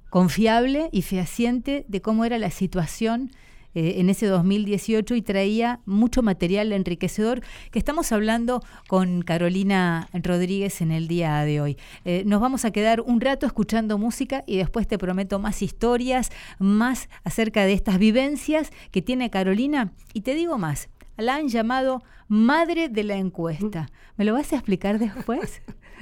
confiable 0.09 0.89
y 0.91 1.01
fehaciente 1.01 1.85
de 1.87 2.01
cómo 2.01 2.25
era 2.25 2.37
la 2.37 2.51
situación 2.51 3.31
eh, 3.75 3.95
en 3.97 4.09
ese 4.09 4.25
2018 4.25 5.13
y 5.13 5.21
traía 5.21 5.79
mucho 5.85 6.23
material 6.23 6.73
enriquecedor 6.73 7.41
que 7.69 7.77
estamos 7.77 8.11
hablando 8.11 8.63
con 8.87 9.21
Carolina 9.21 10.09
Rodríguez 10.11 10.81
en 10.81 10.91
el 10.91 11.07
día 11.07 11.39
de 11.43 11.61
hoy. 11.61 11.77
Eh, 12.03 12.23
nos 12.25 12.41
vamos 12.41 12.65
a 12.65 12.71
quedar 12.71 13.01
un 13.01 13.21
rato 13.21 13.45
escuchando 13.45 13.99
música 13.99 14.43
y 14.47 14.57
después 14.57 14.87
te 14.87 14.97
prometo 14.97 15.37
más 15.37 15.61
historias, 15.61 16.31
más 16.57 17.09
acerca 17.23 17.63
de 17.65 17.73
estas 17.73 17.99
vivencias 17.99 18.71
que 18.89 19.03
tiene 19.03 19.29
Carolina. 19.29 19.93
Y 20.13 20.21
te 20.21 20.33
digo 20.33 20.57
más, 20.57 20.89
la 21.15 21.35
han 21.35 21.47
llamado 21.47 22.01
madre 22.27 22.89
de 22.89 23.03
la 23.03 23.17
encuesta. 23.17 23.87
¿Me 24.17 24.25
lo 24.25 24.33
vas 24.33 24.51
a 24.51 24.55
explicar 24.55 24.97
después? 24.97 25.61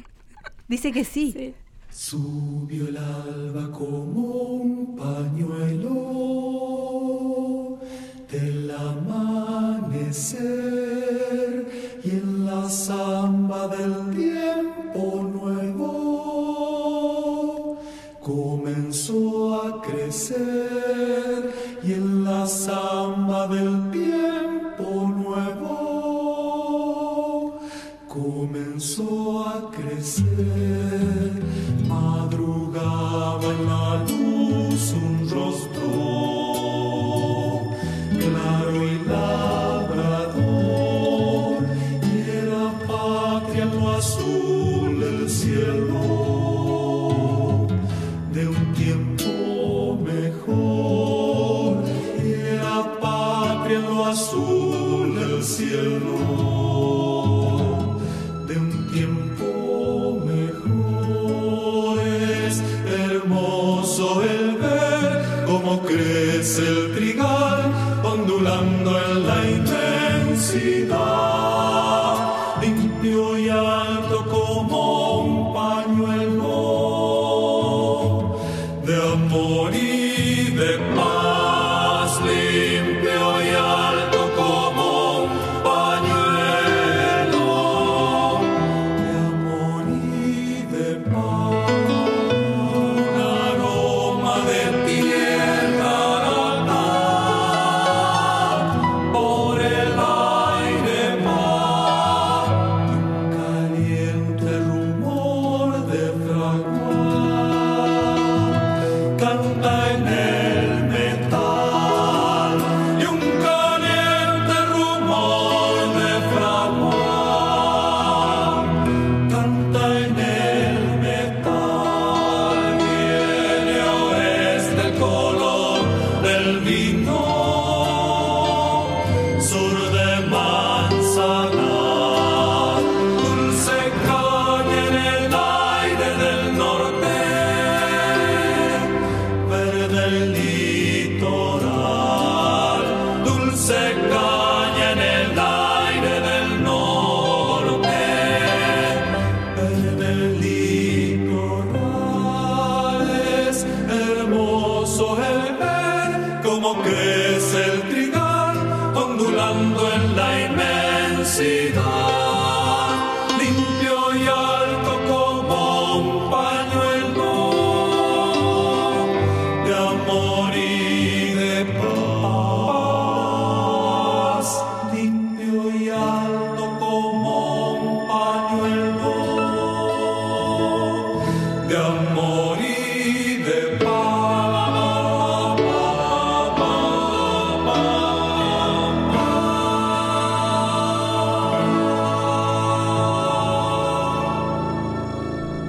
Dice 0.69 0.93
que 0.93 1.03
sí. 1.03 1.53
Subió 1.99 2.89
el 2.89 2.97
alba 2.97 3.71
como 3.71 4.21
un 4.21 4.95
pañuelo 4.95 5.89
del 8.31 8.69
amanecer 8.69 10.05
y 12.03 12.09
en 12.11 12.45
la 12.45 12.69
samba 12.69 13.67
del 13.69 14.11
tiempo 14.15 15.23
nuevo 15.23 15.87
comenzó 18.21 19.55
a 19.63 19.81
crecer 19.81 21.51
y 21.83 21.93
en 21.93 22.23
la 22.23 22.45
samba 22.45 23.47
del 23.47 23.89
tiempo 23.89 25.11
nuevo 25.17 25.97
comenzó 28.07 29.47
a 29.47 29.71
crecer 29.71 30.86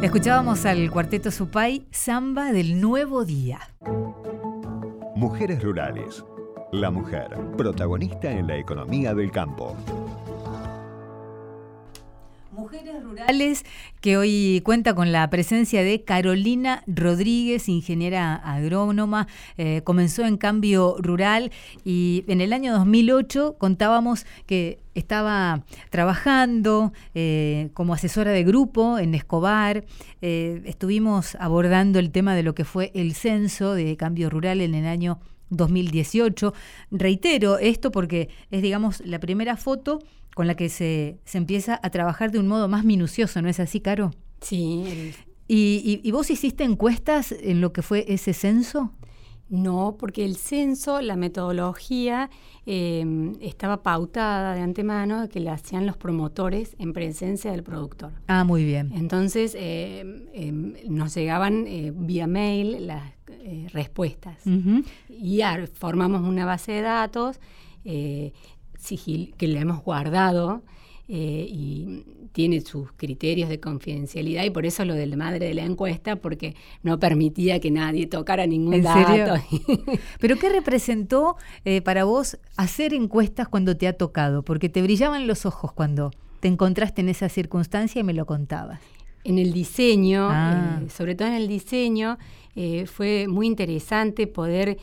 Escuchábamos 0.08 0.64
al 0.64 0.90
cuarteto 0.90 1.30
Supay, 1.30 1.86
Samba 1.90 2.50
del 2.50 2.80
Nuevo 2.80 3.26
Día. 3.26 3.58
Mujeres 5.14 5.62
Rurales. 5.62 6.24
La 6.72 6.90
mujer, 6.90 7.28
protagonista 7.58 8.30
en 8.30 8.46
la 8.46 8.56
economía 8.56 9.12
del 9.12 9.30
campo. 9.30 9.76
Mujeres 12.70 13.02
Rurales, 13.02 13.64
que 14.02 14.18
hoy 14.18 14.60
cuenta 14.62 14.92
con 14.94 15.10
la 15.10 15.30
presencia 15.30 15.82
de 15.82 16.04
Carolina 16.04 16.82
Rodríguez, 16.86 17.66
ingeniera 17.66 18.34
agrónoma, 18.34 19.26
eh, 19.56 19.80
comenzó 19.84 20.26
en 20.26 20.36
cambio 20.36 20.96
rural 20.98 21.50
y 21.82 22.24
en 22.28 22.42
el 22.42 22.52
año 22.52 22.74
2008 22.74 23.56
contábamos 23.56 24.26
que 24.44 24.80
estaba 24.94 25.64
trabajando 25.88 26.92
eh, 27.14 27.70
como 27.72 27.94
asesora 27.94 28.32
de 28.32 28.44
grupo 28.44 28.98
en 28.98 29.14
Escobar. 29.14 29.86
Eh, 30.20 30.60
estuvimos 30.66 31.36
abordando 31.36 31.98
el 31.98 32.10
tema 32.10 32.34
de 32.34 32.42
lo 32.42 32.54
que 32.54 32.66
fue 32.66 32.90
el 32.94 33.14
censo 33.14 33.72
de 33.72 33.96
cambio 33.96 34.28
rural 34.28 34.60
en 34.60 34.74
el 34.74 34.84
año 34.84 35.20
2018. 35.48 36.52
Reitero 36.90 37.58
esto 37.58 37.90
porque 37.90 38.28
es, 38.50 38.60
digamos, 38.60 39.00
la 39.06 39.20
primera 39.20 39.56
foto 39.56 40.00
con 40.34 40.46
la 40.46 40.54
que 40.54 40.68
se, 40.68 41.18
se 41.24 41.38
empieza 41.38 41.78
a 41.82 41.90
trabajar 41.90 42.30
de 42.30 42.38
un 42.38 42.48
modo 42.48 42.68
más 42.68 42.84
minucioso, 42.84 43.42
¿no 43.42 43.48
es 43.48 43.60
así, 43.60 43.80
Caro? 43.80 44.12
Sí. 44.40 45.12
¿Y, 45.48 46.00
y, 46.02 46.10
vos 46.10 46.30
hiciste 46.30 46.62
encuestas 46.62 47.32
en 47.32 47.62
lo 47.62 47.72
que 47.72 47.82
fue 47.82 48.04
ese 48.08 48.34
censo? 48.34 48.92
No, 49.48 49.96
porque 49.98 50.26
el 50.26 50.36
censo, 50.36 51.00
la 51.00 51.16
metodología 51.16 52.28
eh, 52.66 53.32
estaba 53.40 53.82
pautada 53.82 54.54
de 54.54 54.60
antemano 54.60 55.26
que 55.28 55.40
la 55.40 55.54
hacían 55.54 55.86
los 55.86 55.96
promotores 55.96 56.76
en 56.78 56.92
presencia 56.92 57.50
del 57.52 57.62
productor. 57.62 58.12
Ah, 58.26 58.44
muy 58.44 58.64
bien. 58.64 58.92
Entonces 58.94 59.54
eh, 59.58 60.26
eh, 60.34 60.52
nos 60.52 61.14
llegaban 61.14 61.66
vía 62.06 62.26
mail 62.26 62.86
las 62.86 63.02
respuestas 63.72 64.38
y 65.08 65.40
formamos 65.72 66.22
una 66.22 66.44
base 66.44 66.72
de 66.72 66.82
datos 66.82 67.40
sigil, 68.78 69.34
que 69.36 69.48
le 69.48 69.60
hemos 69.60 69.82
guardado 69.82 70.62
eh, 71.08 71.46
y 71.48 72.04
tiene 72.32 72.60
sus 72.60 72.92
criterios 72.92 73.48
de 73.48 73.60
confidencialidad 73.60 74.44
y 74.44 74.50
por 74.50 74.66
eso 74.66 74.84
lo 74.84 74.94
del 74.94 75.16
madre 75.16 75.46
de 75.46 75.54
la 75.54 75.64
encuesta, 75.64 76.16
porque 76.16 76.54
no 76.82 76.98
permitía 76.98 77.60
que 77.60 77.70
nadie 77.70 78.06
tocara 78.06 78.46
ningún 78.46 78.82
dato. 78.82 79.42
¿Pero 80.20 80.36
qué 80.36 80.48
representó 80.48 81.36
eh, 81.64 81.80
para 81.80 82.04
vos 82.04 82.38
hacer 82.56 82.94
encuestas 82.94 83.48
cuando 83.48 83.76
te 83.76 83.88
ha 83.88 83.94
tocado? 83.94 84.42
Porque 84.42 84.68
te 84.68 84.82
brillaban 84.82 85.26
los 85.26 85.46
ojos 85.46 85.72
cuando 85.72 86.12
te 86.40 86.48
encontraste 86.48 87.00
en 87.00 87.08
esa 87.08 87.28
circunstancia 87.28 88.00
y 88.00 88.04
me 88.04 88.12
lo 88.14 88.26
contabas. 88.26 88.80
En 89.24 89.38
el 89.38 89.52
diseño, 89.52 90.28
ah. 90.30 90.80
eh, 90.82 90.90
sobre 90.90 91.14
todo 91.14 91.28
en 91.28 91.34
el 91.34 91.48
diseño, 91.48 92.18
fue 92.86 93.28
muy 93.28 93.46
interesante 93.46 94.26
poder 94.26 94.78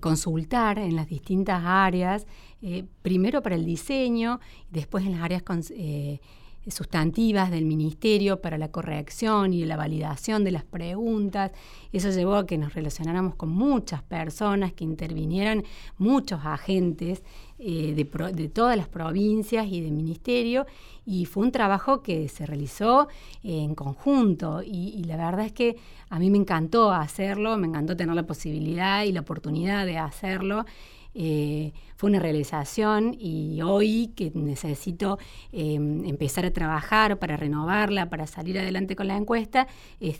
consultar 0.00 0.78
en 0.78 0.96
las 0.96 1.08
distintas 1.08 1.62
áreas 1.64 2.26
eh, 2.62 2.84
primero 3.00 3.42
para 3.42 3.54
el 3.54 3.64
diseño, 3.64 4.38
después 4.70 5.06
en 5.06 5.12
las 5.12 5.22
áreas 5.22 5.42
eh, 5.70 6.20
sustantivas 6.68 7.50
del 7.50 7.64
ministerio 7.64 8.40
para 8.40 8.58
la 8.58 8.70
corrección 8.70 9.52
y 9.52 9.64
la 9.64 9.76
validación 9.76 10.44
de 10.44 10.50
las 10.50 10.64
preguntas. 10.64 11.52
Eso 11.92 12.10
llevó 12.10 12.36
a 12.36 12.46
que 12.46 12.58
nos 12.58 12.74
relacionáramos 12.74 13.34
con 13.34 13.50
muchas 13.50 14.02
personas, 14.02 14.72
que 14.72 14.84
intervinieran 14.84 15.64
muchos 15.98 16.40
agentes 16.44 17.22
eh, 17.58 17.94
de, 17.94 18.48
todas 18.48 18.76
las 18.76 18.88
provincias 18.88 19.66
y 19.66 19.80
del 19.80 19.92
ministerio, 19.92 20.66
y 21.04 21.26
fue 21.26 21.44
un 21.44 21.52
trabajo 21.52 22.02
que 22.02 22.28
se 22.28 22.46
realizó 22.46 23.08
en 23.42 23.74
conjunto, 23.74 24.62
y, 24.64 25.02
la 25.04 25.16
verdad 25.16 25.46
es 25.46 25.52
que 25.52 25.76
a 26.08 26.18
mí 26.18 26.30
me 26.30 26.38
encantó 26.38 26.92
hacerlo, 26.92 27.56
me 27.56 27.66
encantó 27.66 27.96
tener 27.96 28.14
la 28.14 28.26
posibilidad 28.26 29.04
y 29.04 29.12
la 29.12 29.20
oportunidad 29.20 29.86
de 29.86 29.98
hacerlo. 29.98 30.64
Eh, 31.14 31.72
fue 31.96 32.08
una 32.08 32.18
realización 32.18 33.14
y 33.18 33.60
hoy 33.62 34.12
que 34.16 34.30
necesito 34.34 35.18
em, 35.52 36.04
empezar 36.06 36.46
a 36.46 36.50
trabajar 36.50 37.18
para 37.18 37.36
renovarla, 37.36 38.08
para 38.08 38.26
salir 38.26 38.58
adelante 38.58 38.96
con 38.96 39.08
la 39.08 39.16
encuesta, 39.16 39.66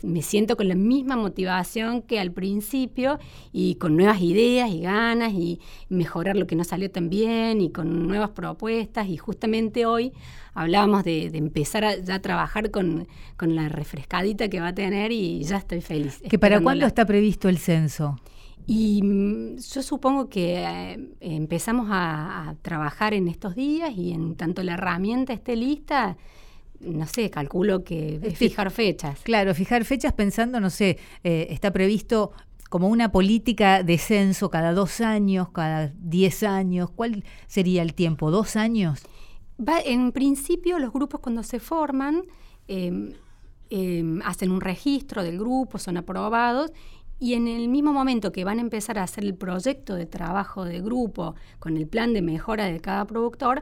me 0.03 0.21
siento 0.21 0.57
con 0.57 0.67
la 0.67 0.75
misma 0.75 1.15
motivación 1.15 2.03
que 2.03 2.19
al 2.19 2.31
principio 2.31 3.17
y 3.51 3.75
con 3.75 3.97
nuevas 3.97 4.21
ideas 4.21 4.69
y 4.69 4.81
ganas 4.81 5.33
y 5.33 5.59
mejorar 5.89 6.35
lo 6.35 6.45
que 6.45 6.55
no 6.55 6.63
salió 6.63 6.91
tan 6.91 7.09
bien 7.09 7.61
y 7.61 7.71
con 7.71 8.07
nuevas 8.07 8.29
propuestas 8.29 9.07
y 9.07 9.17
justamente 9.17 9.85
hoy 9.85 10.13
hablábamos 10.53 11.03
de, 11.03 11.25
empezar 11.33 11.85
a 11.85 11.97
ya 11.97 12.21
trabajar 12.21 12.71
con, 12.71 13.07
con, 13.37 13.55
la 13.55 13.69
refrescadita 13.69 14.49
que 14.49 14.59
va 14.59 14.69
a 14.69 14.75
tener 14.75 15.11
y 15.11 15.43
ya 15.43 15.57
estoy 15.57 15.81
feliz. 15.81 16.21
¿Que 16.29 16.37
para 16.37 16.59
cuándo 16.59 16.85
está 16.85 17.05
previsto 17.05 17.49
el 17.49 17.57
censo? 17.57 18.19
Y 18.73 19.01
mm, 19.03 19.57
yo 19.57 19.83
supongo 19.83 20.29
que 20.29 20.63
eh, 20.63 20.97
empezamos 21.19 21.87
a, 21.91 22.55
trabajar 22.61 23.13
en 23.13 23.27
estos 23.27 23.53
días 23.53 23.91
y 23.97 24.13
en 24.13 24.35
tanto 24.35 24.63
la 24.63 24.75
herramienta 24.75 25.33
esté 25.33 25.57
lista, 25.57 26.15
no 26.79 27.05
sé, 27.05 27.29
calculo 27.29 27.83
que 27.83 28.21
es 28.23 28.37
fijar 28.37 28.71
fechas. 28.71 29.19
Claro, 29.23 29.53
fijar 29.53 29.83
fechas 29.83 30.13
pensando, 30.13 30.61
no 30.61 30.69
sé, 30.69 30.97
eh, 31.25 31.47
está 31.49 31.71
previsto 31.71 32.31
como 32.69 32.87
una 32.87 33.11
política 33.11 33.83
de 33.83 33.97
censo 33.97 34.49
cada 34.49 34.71
dos 34.71 35.01
años, 35.01 35.49
cada 35.49 35.91
diez 35.97 36.41
años. 36.43 36.91
¿Cuál 36.91 37.25
sería 37.47 37.81
el 37.81 37.93
tiempo? 37.93 38.31
¿Dos 38.31 38.55
años? 38.55 39.01
Va, 39.59 39.81
en 39.81 40.13
principio, 40.13 40.79
los 40.79 40.93
grupos 40.93 41.19
cuando 41.19 41.43
se 41.43 41.59
forman 41.59 42.23
em, 42.69 43.11
hacen 44.23 44.49
un 44.49 44.61
registro 44.61 45.23
del 45.23 45.37
grupo, 45.37 45.77
son 45.77 45.97
aprobados 45.97 46.71
y 47.21 47.35
en 47.35 47.47
el 47.47 47.69
mismo 47.69 47.93
momento 47.93 48.31
que 48.31 48.43
van 48.43 48.57
a 48.57 48.61
empezar 48.61 48.97
a 48.97 49.03
hacer 49.03 49.23
el 49.23 49.35
proyecto 49.35 49.93
de 49.93 50.07
trabajo 50.07 50.65
de 50.65 50.81
grupo 50.81 51.35
con 51.59 51.77
el 51.77 51.87
plan 51.87 52.13
de 52.13 52.23
mejora 52.23 52.65
de 52.65 52.79
cada 52.79 53.05
productor, 53.05 53.61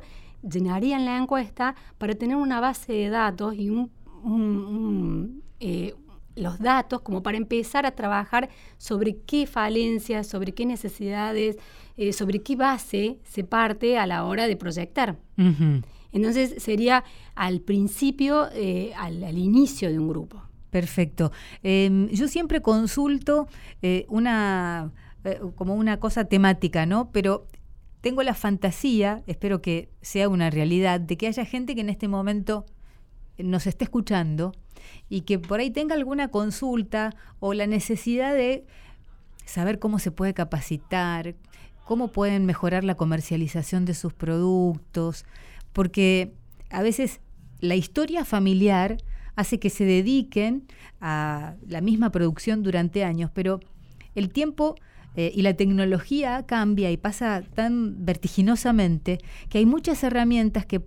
llenarían 0.50 1.04
la 1.04 1.18
encuesta 1.18 1.76
para 1.98 2.16
tener 2.16 2.38
una 2.38 2.62
base 2.62 2.94
de 2.94 3.10
datos 3.10 3.56
y 3.56 3.70
eh, 5.60 5.94
los 6.38 6.58
datos 6.60 7.02
como 7.02 7.22
para 7.22 7.36
empezar 7.36 7.86
a 7.86 7.92
trabajar 7.92 8.50
sobre 8.78 9.18
qué 9.26 9.46
falencias, 9.46 10.26
sobre 10.26 10.54
qué 10.54 10.66
necesidades, 10.66 11.58
eh, 11.98 12.14
sobre 12.14 12.42
qué 12.42 12.56
base 12.56 13.20
se 13.26 13.44
parte 13.44 13.98
a 13.98 14.08
la 14.08 14.24
hora 14.24 14.48
de 14.48 14.56
proyectar. 14.56 15.18
Entonces 16.14 16.64
sería 16.64 17.04
al 17.36 17.60
principio, 17.60 18.48
eh, 18.54 18.94
al 18.96 19.38
inicio 19.38 19.90
de 19.90 20.00
un 20.00 20.08
grupo. 20.08 20.49
Perfecto. 20.70 21.32
Em, 21.64 22.08
yo 22.10 22.28
siempre 22.28 22.62
consulto 22.62 23.48
eh, 23.82 24.06
una 24.10 24.92
eh, 25.24 25.42
como 25.56 25.76
una 25.76 26.00
cosa 26.00 26.26
temática, 26.26 26.86
¿no? 26.86 27.12
Pero 27.12 27.48
tengo 28.02 28.24
la 28.24 28.34
fantasía, 28.34 29.22
espero 29.28 29.62
que 29.62 29.90
sea 30.02 30.30
una 30.30 30.50
realidad, 30.50 31.02
de 31.02 31.18
que 31.18 31.28
haya 31.28 31.44
gente 31.44 31.76
que 31.76 31.82
en 31.82 31.90
este 31.90 32.08
momento 32.08 32.66
nos 33.38 33.68
esté 33.68 33.86
escuchando 33.86 34.54
y 35.10 35.22
que 35.22 35.38
por 35.40 35.60
ahí 35.60 35.72
tenga 35.72 35.96
alguna 35.96 36.30
consulta 36.30 37.16
o 37.40 37.54
la 37.54 37.68
necesidad 37.68 38.34
de 38.34 38.66
saber 39.46 39.80
cómo 39.80 40.00
se 40.00 40.12
puede 40.12 40.34
capacitar, 40.34 41.36
cómo 41.86 42.10
pueden 42.10 42.46
mejorar 42.46 42.84
la 42.86 42.96
comercialización 42.96 43.84
de 43.84 43.96
sus 43.96 44.14
productos, 44.14 45.26
porque 45.74 46.34
a 46.70 46.82
veces 46.82 47.20
la 47.60 47.76
historia 47.76 48.24
familiar 48.24 48.98
hace 49.40 49.58
que 49.58 49.70
se 49.70 49.86
dediquen 49.86 50.68
a 51.00 51.56
la 51.66 51.80
misma 51.80 52.12
producción 52.12 52.62
durante 52.62 53.06
años, 53.06 53.32
pero 53.34 53.62
el 54.14 54.30
tiempo 54.30 54.76
eh, 55.16 55.32
y 55.34 55.44
la 55.44 55.54
tecnología 55.54 56.46
cambia 56.46 56.92
y 56.92 56.98
pasa 56.98 57.42
tan 57.56 58.06
vertiginosamente 58.06 59.20
que 59.48 59.60
hay 59.60 59.66
muchas 59.66 60.04
herramientas 60.04 60.66
que 60.66 60.82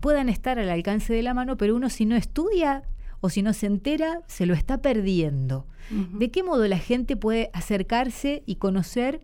puedan 0.00 0.28
estar 0.28 0.58
al 0.58 0.68
alcance 0.68 1.12
de 1.12 1.22
la 1.22 1.32
mano, 1.32 1.56
pero 1.56 1.76
uno 1.76 1.90
si 1.90 2.04
no 2.04 2.16
estudia 2.16 2.82
o 3.20 3.30
si 3.30 3.40
no 3.42 3.52
se 3.52 3.66
entera, 3.66 4.22
se 4.26 4.46
lo 4.46 4.54
está 4.54 4.82
perdiendo. 4.82 5.66
¿De 5.90 6.30
qué 6.30 6.42
modo 6.42 6.66
la 6.66 6.78
gente 6.78 7.16
puede 7.16 7.50
acercarse 7.52 8.42
y 8.46 8.56
conocer 8.56 9.20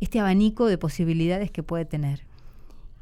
este 0.00 0.18
abanico 0.18 0.66
de 0.66 0.78
posibilidades 0.78 1.50
que 1.50 1.62
puede 1.62 1.84
tener? 1.84 2.24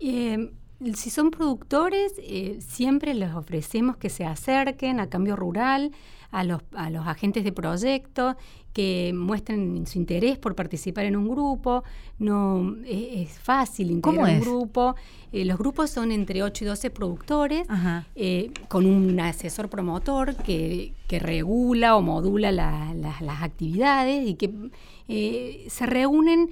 Eh, 0.01 0.51
si 0.95 1.11
son 1.11 1.31
productores, 1.31 2.13
eh, 2.19 2.59
siempre 2.61 3.15
les 3.15 3.33
ofrecemos 3.35 3.97
que 3.97 4.11
se 4.11 4.25
acerquen 4.25 5.01
a 5.01 5.09
Cambio 5.09 5.37
Rural, 5.37 5.93
a 6.31 6.43
los, 6.43 6.63
a 6.75 6.91
los 6.91 7.07
agentes 7.07 7.45
de 7.45 7.53
proyecto, 7.53 8.37
que 8.73 9.13
muestren 9.15 9.87
su 9.87 9.99
interés 9.99 10.37
por 10.37 10.57
participar 10.57 11.05
en 11.05 11.15
un 11.15 11.29
grupo. 11.29 11.85
No 12.19 12.75
es, 12.85 13.39
fácil 13.39 13.93
integrar 13.93 14.35
un 14.35 14.41
grupo. 14.41 14.97
Eh, 15.31 15.45
los 15.45 15.59
grupos 15.59 15.91
son 15.91 16.11
entre 16.11 16.43
8 16.43 16.65
y 16.65 16.67
12 16.67 16.91
productores, 16.91 17.69
eh, 18.17 18.51
con 18.69 18.87
un 18.87 19.19
asesor 19.21 19.71
promotor 19.71 20.35
que, 20.35 20.93
que 21.07 21.21
regula 21.21 21.95
o 21.95 22.03
modula 22.03 22.51
las 22.51 23.43
actividades 23.43 24.27
y 24.27 24.35
que 24.35 25.69
se 25.69 25.87
reúnen 25.87 26.51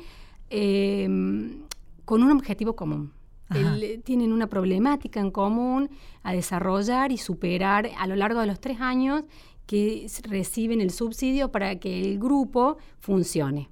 con 2.04 2.22
un 2.22 2.30
objetivo 2.30 2.76
común 2.76 3.10
tienen 4.02 4.32
una 4.32 4.46
problemática 4.46 5.20
en 5.20 5.30
común 5.30 5.90
a 6.22 6.32
desarrollar 6.32 7.12
y 7.12 7.18
superar 7.18 7.90
a 7.98 8.06
lo 8.06 8.16
largo 8.16 8.40
de 8.40 8.46
los 8.46 8.60
tres 8.60 8.80
años 8.80 9.24
que 9.66 10.06
reciben 10.24 10.80
el 10.80 10.90
subsidio 10.90 11.50
para 11.50 11.76
que 11.76 12.00
el 12.00 12.18
grupo 12.18 12.78
funcione. 13.00 13.68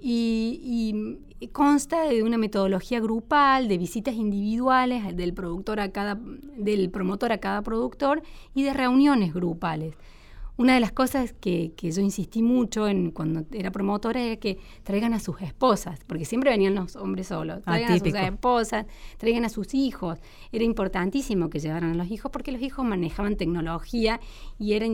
y, 0.00 1.18
consta 1.52 2.02
de 2.02 2.24
una 2.24 2.36
metodología 2.36 3.00
grupal, 3.00 3.68
de 3.68 3.78
visitas 3.78 4.14
individuales 4.14 5.16
del 5.16 5.32
productor 5.32 5.78
a 5.80 5.90
cada, 5.92 6.18
del 6.56 6.90
promotor 6.90 7.32
a 7.32 7.38
cada 7.38 7.62
productor 7.62 8.22
y 8.54 8.64
de 8.64 8.74
reuniones 8.74 9.32
grupales. 9.32 9.94
Una 10.58 10.74
de 10.74 10.80
las 10.80 10.90
cosas 10.90 11.34
que, 11.40 11.72
yo 11.80 12.02
insistí 12.02 12.42
mucho 12.42 12.88
en 12.88 13.12
cuando 13.12 13.46
era 13.52 13.70
promotora 13.70 14.20
era 14.20 14.36
que 14.40 14.58
traigan 14.82 15.14
a 15.14 15.20
sus 15.20 15.40
esposas, 15.40 16.00
porque 16.04 16.24
siempre 16.24 16.50
venían 16.50 16.74
los 16.74 16.96
hombres 16.96 17.28
solos. 17.28 17.62
Traigan 17.62 17.92
a 17.92 17.98
sus 18.00 18.12
esposas, 18.12 18.86
traigan 19.18 19.44
a 19.44 19.50
sus 19.50 19.72
hijos. 19.72 20.18
Era 20.50 20.64
importantísimo 20.64 21.48
que 21.48 21.60
llevaran 21.60 21.92
a 21.92 21.94
los 21.94 22.10
hijos 22.10 22.32
porque 22.32 22.50
los 22.50 22.60
hijos 22.60 22.84
manejaban 22.84 23.36
tecnología 23.36 24.18
y 24.58 24.72
era 24.72 24.86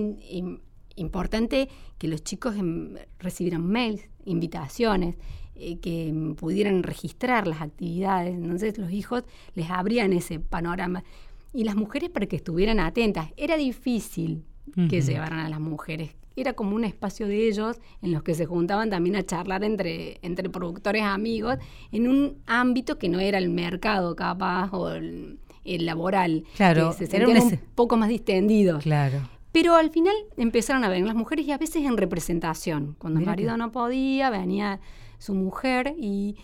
importante 0.96 1.70
que 1.96 2.08
los 2.08 2.22
chicos 2.22 2.56
em, 2.56 2.96
recibieran 3.18 3.66
mails, 3.66 4.02
invitaciones. 4.26 5.16
Eh, 5.56 5.78
que 5.78 6.12
pudieran 6.36 6.82
registrar 6.82 7.46
las 7.46 7.62
actividades. 7.62 8.34
Entonces 8.34 8.76
los 8.76 8.90
hijos 8.90 9.22
les 9.54 9.70
abrían 9.70 10.12
ese 10.12 10.40
panorama. 10.40 11.04
Y 11.52 11.62
las 11.62 11.76
mujeres 11.76 12.10
para 12.10 12.26
que 12.26 12.34
estuvieran 12.34 12.80
atentas. 12.80 13.28
Era 13.36 13.56
difícil 13.56 14.42
que 14.88 15.00
llevaran 15.00 15.40
a 15.40 15.48
las 15.48 15.60
mujeres. 15.60 16.10
Era 16.36 16.54
como 16.54 16.74
un 16.74 16.84
espacio 16.84 17.28
de 17.28 17.48
ellos 17.48 17.78
en 18.02 18.12
los 18.12 18.22
que 18.22 18.34
se 18.34 18.44
juntaban 18.44 18.90
también 18.90 19.14
a 19.14 19.22
charlar 19.22 19.62
entre, 19.62 20.18
entre 20.22 20.50
productores 20.50 21.04
amigos 21.04 21.58
en 21.92 22.08
un 22.08 22.38
ámbito 22.46 22.98
que 22.98 23.08
no 23.08 23.20
era 23.20 23.38
el 23.38 23.50
mercado 23.50 24.16
capaz 24.16 24.72
o 24.72 24.90
el, 24.90 25.38
laboral. 25.64 26.44
Claro. 26.56 26.92
se 26.92 27.06
sentían 27.06 27.40
un, 27.40 27.60
poco 27.74 27.96
más 27.96 28.08
distendidos. 28.08 28.82
Claro. 28.82 29.28
Pero 29.52 29.76
al 29.76 29.90
final 29.90 30.16
empezaron 30.36 30.82
a 30.82 30.88
ver 30.88 31.00
las 31.06 31.14
mujeres 31.14 31.46
y 31.46 31.52
a 31.52 31.58
veces 31.58 31.84
en 31.84 31.96
representación. 31.96 32.96
Cuando 32.98 33.20
el 33.20 33.26
marido 33.26 33.56
no 33.56 33.70
podía, 33.70 34.28
venía 34.28 34.80
su 35.18 35.32
mujer 35.32 35.94
y, 35.96 36.36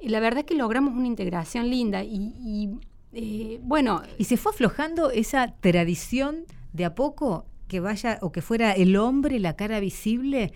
la 0.00 0.18
verdad 0.18 0.40
es 0.40 0.46
que 0.46 0.56
logramos 0.56 0.94
una 0.94 1.06
integración 1.06 1.70
linda 1.70 2.02
y, 2.02 2.70
eh, 3.12 3.60
bueno... 3.62 4.02
¿Y 4.18 4.24
se 4.24 4.36
fue 4.36 4.50
aflojando 4.50 5.12
esa 5.12 5.54
tradición 5.60 6.44
de 6.72 6.86
a 6.86 6.96
poco 6.96 7.46
que 7.68 7.80
vaya 7.80 8.18
o 8.22 8.32
que 8.32 8.42
fuera 8.42 8.72
el 8.72 8.96
hombre 8.96 9.38
la 9.38 9.56
cara 9.56 9.80
visible 9.80 10.52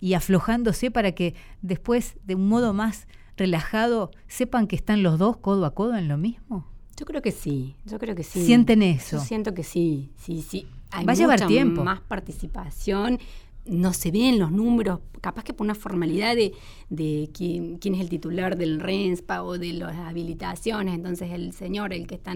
y 0.00 0.14
aflojándose 0.14 0.90
para 0.90 1.12
que 1.12 1.34
después 1.62 2.16
de 2.24 2.34
un 2.34 2.48
modo 2.48 2.72
más 2.72 3.06
relajado 3.36 4.10
sepan 4.26 4.66
que 4.66 4.76
están 4.76 5.02
los 5.02 5.18
dos 5.18 5.36
codo 5.38 5.64
a 5.64 5.74
codo 5.74 5.96
en 5.96 6.08
lo 6.08 6.18
mismo? 6.18 6.66
Yo 6.96 7.06
creo 7.06 7.22
que 7.22 7.30
sí, 7.30 7.76
yo 7.84 7.98
creo 7.98 8.14
que 8.14 8.24
sí. 8.24 8.44
¿Sienten 8.44 8.82
eso? 8.82 9.18
Yo 9.18 9.22
siento 9.22 9.54
que 9.54 9.62
sí, 9.62 10.10
sí, 10.16 10.42
sí. 10.42 10.66
Hay 10.90 11.04
Va 11.04 11.12
a 11.12 11.16
llevar 11.16 11.46
tiempo. 11.46 11.84
más 11.84 12.00
participación 12.00 13.18
no 13.66 13.92
se 13.92 14.10
ven 14.10 14.38
los 14.38 14.50
números, 14.50 15.00
capaz 15.20 15.44
que 15.44 15.52
por 15.52 15.64
una 15.64 15.74
formalidad 15.74 16.34
de, 16.34 16.52
de 16.88 17.28
quién, 17.32 17.78
quién, 17.78 17.94
es 17.94 18.00
el 18.00 18.08
titular 18.08 18.56
del 18.56 18.80
RENSPA 18.80 19.42
o 19.42 19.58
de 19.58 19.74
las 19.74 19.96
habilitaciones, 19.96 20.94
entonces 20.94 21.30
el 21.32 21.52
señor, 21.52 21.92
el 21.92 22.06
que 22.06 22.14
está 22.14 22.34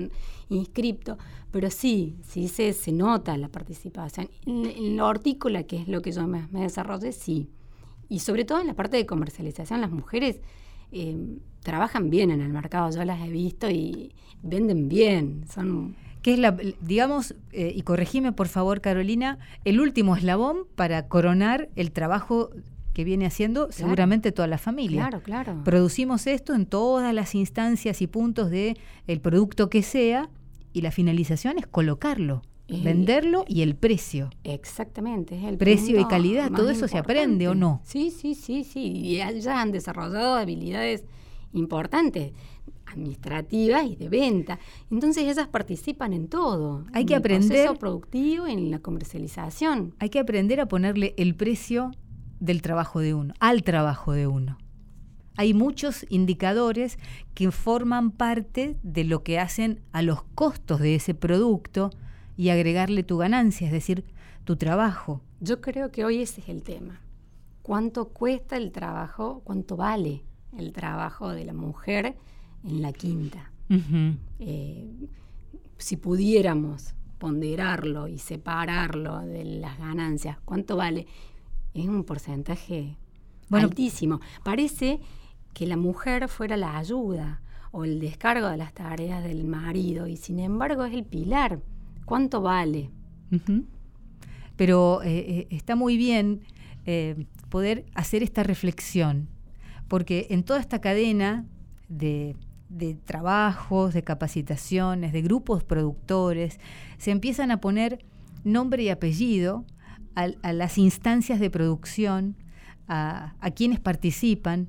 inscripto, 0.50 1.16
pero 1.50 1.70
sí, 1.70 2.16
sí 2.22 2.48
se, 2.48 2.72
se 2.72 2.92
nota 2.92 3.36
la 3.36 3.48
participación. 3.48 4.28
En, 4.46 4.96
lo 4.96 5.06
hortícola, 5.06 5.62
que 5.62 5.76
es 5.76 5.88
lo 5.88 6.02
que 6.02 6.12
yo 6.12 6.26
me, 6.26 6.48
me 6.50 6.62
desarrollé, 6.62 7.12
sí. 7.12 7.48
Y 8.08 8.18
sobre 8.18 8.44
todo 8.44 8.60
en 8.60 8.66
la 8.66 8.74
parte 8.74 8.96
de 8.98 9.06
comercialización, 9.06 9.80
las 9.80 9.90
mujeres 9.90 10.40
eh, 10.90 11.16
trabajan 11.62 12.10
bien 12.10 12.30
en 12.30 12.42
el 12.42 12.52
mercado, 12.52 12.90
yo 12.90 13.04
las 13.04 13.20
he 13.26 13.30
visto 13.30 13.70
y 13.70 14.14
venden 14.42 14.88
bien, 14.88 15.46
son 15.52 15.96
que 16.22 16.34
es 16.34 16.38
la, 16.38 16.56
digamos, 16.80 17.34
eh, 17.52 17.72
y 17.74 17.82
corregime 17.82 18.32
por 18.32 18.48
favor 18.48 18.80
Carolina, 18.80 19.38
el 19.64 19.80
último 19.80 20.16
eslabón 20.16 20.58
para 20.76 21.08
coronar 21.08 21.68
el 21.76 21.90
trabajo 21.92 22.50
que 22.92 23.04
viene 23.04 23.26
haciendo 23.26 23.72
seguramente 23.72 24.32
toda 24.32 24.48
la 24.48 24.58
familia. 24.58 25.08
Claro, 25.08 25.22
claro. 25.22 25.60
Producimos 25.64 26.26
esto 26.26 26.54
en 26.54 26.66
todas 26.66 27.12
las 27.14 27.34
instancias 27.34 28.02
y 28.02 28.06
puntos 28.06 28.50
de 28.50 28.76
el 29.06 29.20
producto 29.20 29.68
que 29.68 29.82
sea 29.82 30.28
y 30.72 30.82
la 30.82 30.90
finalización 30.90 31.58
es 31.58 31.66
colocarlo, 31.66 32.42
venderlo 32.68 33.44
y 33.48 33.62
el 33.62 33.74
precio. 33.74 34.30
Exactamente, 34.44 35.36
es 35.36 35.44
el 35.44 35.56
precio 35.56 35.98
y 36.00 36.04
calidad, 36.06 36.50
todo 36.50 36.70
eso 36.70 36.86
se 36.86 36.98
aprende 36.98 37.48
o 37.48 37.54
no. 37.54 37.80
Sí, 37.84 38.10
sí, 38.10 38.34
sí, 38.34 38.64
sí, 38.64 38.92
y 38.94 39.16
ya 39.16 39.60
han 39.60 39.72
desarrollado 39.72 40.34
habilidades 40.34 41.04
importantes 41.52 42.32
administrativas 42.86 43.86
y 43.86 43.96
de 43.96 44.08
venta. 44.08 44.58
Entonces 44.90 45.24
ellas 45.24 45.48
participan 45.48 46.12
en 46.12 46.28
todo. 46.28 46.84
Hay 46.92 47.04
que 47.04 47.14
aprender. 47.14 47.42
En 47.42 47.52
el 47.52 47.64
proceso 47.64 47.78
productivo, 47.78 48.46
en 48.46 48.70
la 48.70 48.78
comercialización. 48.80 49.94
Hay 49.98 50.10
que 50.10 50.18
aprender 50.18 50.60
a 50.60 50.66
ponerle 50.66 51.14
el 51.16 51.34
precio 51.34 51.90
del 52.40 52.62
trabajo 52.62 53.00
de 53.00 53.14
uno, 53.14 53.34
al 53.40 53.62
trabajo 53.62 54.12
de 54.12 54.26
uno. 54.26 54.58
Hay 55.36 55.54
muchos 55.54 56.04
indicadores 56.10 56.98
que 57.34 57.50
forman 57.50 58.10
parte 58.10 58.76
de 58.82 59.04
lo 59.04 59.22
que 59.22 59.38
hacen 59.38 59.80
a 59.92 60.02
los 60.02 60.22
costos 60.34 60.80
de 60.80 60.94
ese 60.94 61.14
producto 61.14 61.90
y 62.36 62.50
agregarle 62.50 63.02
tu 63.02 63.16
ganancia, 63.16 63.66
es 63.66 63.72
decir, 63.72 64.04
tu 64.44 64.56
trabajo. 64.56 65.22
Yo 65.40 65.60
creo 65.60 65.90
que 65.90 66.04
hoy 66.04 66.20
ese 66.20 66.42
es 66.42 66.48
el 66.50 66.62
tema. 66.62 67.00
¿Cuánto 67.62 68.08
cuesta 68.08 68.56
el 68.56 68.72
trabajo? 68.72 69.40
¿Cuánto 69.44 69.76
vale 69.76 70.24
el 70.56 70.72
trabajo 70.72 71.30
de 71.30 71.44
la 71.44 71.52
mujer? 71.52 72.16
en 72.64 72.82
la 72.82 72.92
quinta. 72.92 73.50
Eh, 74.38 74.90
si 75.78 75.96
pudiéramos 75.96 76.94
ponderarlo 77.18 78.08
y 78.08 78.18
separarlo 78.18 79.20
de 79.20 79.44
las 79.44 79.78
ganancias, 79.78 80.38
¿cuánto 80.44 80.76
vale? 80.76 81.06
Es 81.72 81.86
un 81.86 82.04
porcentaje 82.04 82.98
altísimo. 83.50 84.20
Parece 84.42 85.00
que 85.54 85.66
la 85.66 85.76
mujer 85.76 86.28
fuera 86.28 86.56
la 86.56 86.76
ayuda 86.76 87.40
o 87.70 87.84
el 87.84 87.98
descargo 87.98 88.48
de 88.48 88.58
las 88.58 88.74
tareas 88.74 89.24
del 89.24 89.44
marido 89.44 90.06
y 90.06 90.16
sin 90.16 90.38
embargo 90.38 90.84
es 90.84 90.92
el 90.92 91.04
pilar. 91.04 91.60
¿Cuánto 92.04 92.42
vale? 92.42 92.90
Pero 94.56 95.02
eh, 95.02 95.18
eh, 95.18 95.46
está 95.50 95.76
muy 95.76 95.96
bien 95.96 96.42
poder 97.48 97.86
hacer 97.94 98.22
esta 98.22 98.42
reflexión, 98.42 99.28
porque 99.92 100.28
en 100.30 100.42
toda 100.42 100.58
esta 100.58 100.80
cadena 100.80 101.44
de 101.90 102.34
de 102.72 102.94
trabajos, 102.94 103.92
de 103.92 104.02
capacitaciones, 104.02 105.12
de 105.12 105.20
grupos 105.20 105.62
productores, 105.62 106.58
se 106.96 107.10
empiezan 107.10 107.50
a 107.50 107.60
poner 107.60 108.02
nombre 108.44 108.82
y 108.82 108.88
apellido 108.88 109.66
a, 110.14 110.28
las 110.52 110.78
instancias 110.78 111.38
de 111.38 111.50
producción, 111.50 112.34
a, 112.88 113.34
quienes 113.54 113.78
participan, 113.78 114.68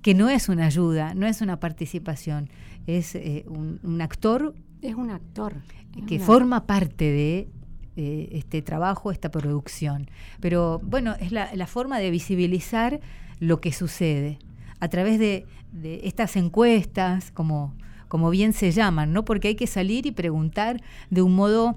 que 0.00 0.14
no 0.14 0.30
es 0.30 0.48
una 0.48 0.64
ayuda, 0.64 1.12
no 1.12 1.26
es 1.26 1.42
una 1.42 1.60
participación, 1.60 2.48
es 2.86 3.14
eh, 3.14 3.44
un, 3.46 4.00
actor. 4.00 4.54
Es 4.80 4.94
un 4.94 5.10
actor. 5.10 5.56
que 6.06 6.18
forma 6.18 6.66
parte 6.66 7.04
de 7.04 7.48
eh, 7.96 8.28
este 8.32 8.62
trabajo, 8.62 9.12
esta 9.12 9.30
producción. 9.30 10.08
Pero 10.40 10.80
bueno, 10.82 11.14
es 11.20 11.30
la 11.30 11.66
forma 11.66 11.98
de 11.98 12.10
visibilizar 12.10 13.00
lo 13.38 13.60
que 13.60 13.70
sucede 13.70 14.38
a 14.84 14.88
través 14.88 15.18
de, 15.18 15.46
estas 16.04 16.36
encuestas, 16.36 17.30
como, 17.32 17.74
como 18.08 18.30
bien 18.30 18.52
se 18.52 18.70
llaman, 18.70 19.12
¿no? 19.12 19.24
Porque 19.24 19.48
hay 19.48 19.54
que 19.56 19.66
salir 19.66 20.06
y 20.06 20.12
preguntar 20.12 20.80
de 21.10 21.22
un 21.22 21.34
modo 21.34 21.76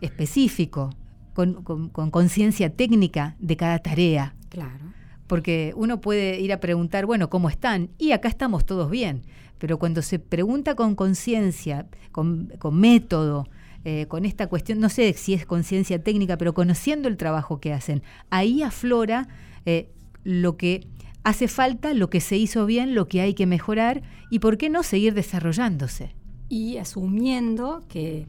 específico, 0.00 0.90
con 1.34 2.10
conciencia 2.10 2.70
técnica 2.70 3.36
de 3.40 3.56
cada 3.56 3.80
tarea. 3.80 4.34
Claro. 4.50 4.94
Porque 5.26 5.72
uno 5.76 6.00
puede 6.00 6.40
ir 6.40 6.52
a 6.52 6.60
preguntar, 6.60 7.06
bueno, 7.06 7.28
¿cómo 7.28 7.48
están? 7.48 7.90
Y 7.98 8.12
acá 8.12 8.28
estamos 8.28 8.64
todos 8.64 8.90
bien. 8.90 9.22
Pero 9.58 9.78
cuando 9.78 10.02
se 10.02 10.18
pregunta 10.18 10.74
con 10.74 10.94
conciencia, 10.94 11.86
con, 12.12 12.50
método, 12.72 13.48
eh, 13.84 14.06
con 14.06 14.24
esta 14.24 14.46
cuestión, 14.46 14.80
no 14.80 14.88
sé 14.88 15.12
si 15.14 15.34
es 15.34 15.46
conciencia 15.46 16.02
técnica, 16.02 16.36
pero 16.36 16.54
conociendo 16.54 17.08
el 17.08 17.16
trabajo 17.16 17.60
que 17.60 17.72
hacen, 17.72 18.02
ahí 18.30 18.62
aflora 18.62 19.28
eh, 19.64 19.90
lo 20.22 20.56
que 20.56 20.86
hace 21.24 21.48
falta 21.48 21.94
lo 21.94 22.10
que 22.10 22.20
se 22.20 22.36
hizo 22.36 22.66
bien, 22.66 22.94
lo 22.94 23.08
que 23.08 23.22
hay 23.22 23.34
que 23.34 23.46
mejorar 23.46 24.02
y 24.30 24.38
por 24.38 24.58
qué 24.58 24.68
no 24.68 24.82
seguir 24.82 25.14
desarrollándose. 25.14 26.14
Y 26.48 26.76
asumiendo 26.76 27.82
que, 27.88 28.26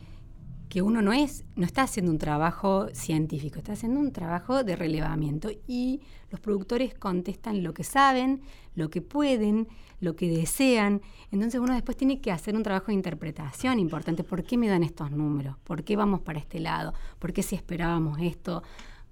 que 0.69 0.81
uno 0.81 1.01
no, 1.01 1.11
es, 1.13 1.43
no 1.55 1.65
está 1.65 1.83
haciendo 1.83 2.11
un 2.11 2.17
trabajo 2.17 2.87
científico, 2.93 3.59
está 3.59 3.73
haciendo 3.73 3.99
un 3.99 4.11
trabajo 4.11 4.63
de 4.63 4.75
relevamiento 4.77 5.49
y 5.67 6.01
los 6.31 6.39
productores 6.39 6.95
contestan 6.95 7.63
lo 7.63 7.73
que 7.73 7.83
saben, 7.83 8.41
lo 8.75 8.89
que 8.89 9.01
pueden, 9.01 9.67
lo 9.99 10.15
que 10.15 10.29
desean. 10.29 11.01
Entonces 11.31 11.59
uno 11.59 11.73
después 11.73 11.97
tiene 11.97 12.21
que 12.21 12.31
hacer 12.31 12.55
un 12.55 12.63
trabajo 12.63 12.87
de 12.87 12.93
interpretación 12.93 13.79
importante. 13.79 14.23
¿Por 14.23 14.43
qué 14.43 14.57
me 14.57 14.69
dan 14.69 14.83
estos 14.83 15.11
números? 15.11 15.57
¿Por 15.65 15.83
qué 15.83 15.97
vamos 15.97 16.21
para 16.21 16.39
este 16.39 16.59
lado? 16.59 16.93
¿Por 17.19 17.33
qué 17.33 17.43
si 17.43 17.55
esperábamos 17.55 18.19
esto? 18.21 18.63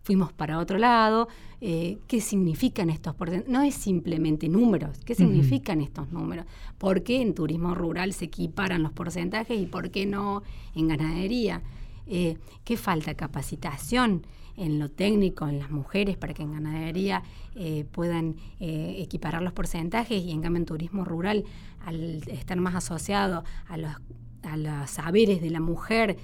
Fuimos 0.03 0.31
para 0.33 0.59
otro 0.59 0.77
lado. 0.77 1.27
Eh, 1.61 1.97
¿Qué 2.07 2.21
significan 2.21 2.89
estos 2.89 3.15
porcentajes? 3.15 3.51
No 3.51 3.63
es 3.63 3.73
simplemente 3.73 4.49
números. 4.49 4.99
¿Qué 5.05 5.15
significan 5.15 5.81
estos 5.81 6.11
números? 6.11 6.45
¿Por 6.77 7.03
qué 7.03 7.21
en 7.21 7.33
turismo 7.33 7.73
rural 7.73 8.13
se 8.13 8.25
equiparan 8.25 8.83
los 8.83 8.91
porcentajes 8.91 9.59
y 9.59 9.65
por 9.65 9.89
qué 9.89 10.05
no 10.05 10.43
en 10.75 10.89
ganadería? 10.89 11.61
Eh, 12.05 12.37
¿Qué 12.65 12.75
falta? 12.75 13.15
Capacitación 13.15 14.27
en 14.55 14.77
lo 14.77 14.89
técnico, 14.91 15.47
en 15.47 15.57
las 15.57 15.71
mujeres, 15.71 16.17
para 16.17 16.33
que 16.33 16.43
en 16.43 16.51
ganadería 16.51 17.23
eh, 17.55 17.85
puedan 17.91 18.35
eh, 18.59 18.97
equiparar 18.99 19.41
los 19.41 19.53
porcentajes 19.53 20.21
y 20.21 20.31
en 20.31 20.41
cambio 20.41 20.59
en 20.59 20.65
turismo 20.65 21.05
rural, 21.05 21.45
al 21.79 22.21
estar 22.27 22.59
más 22.59 22.75
asociado 22.75 23.45
a 23.67 23.77
los, 23.77 23.95
a 24.43 24.57
los 24.57 24.89
saberes 24.89 25.41
de 25.41 25.49
la 25.49 25.59
mujer, 25.59 26.17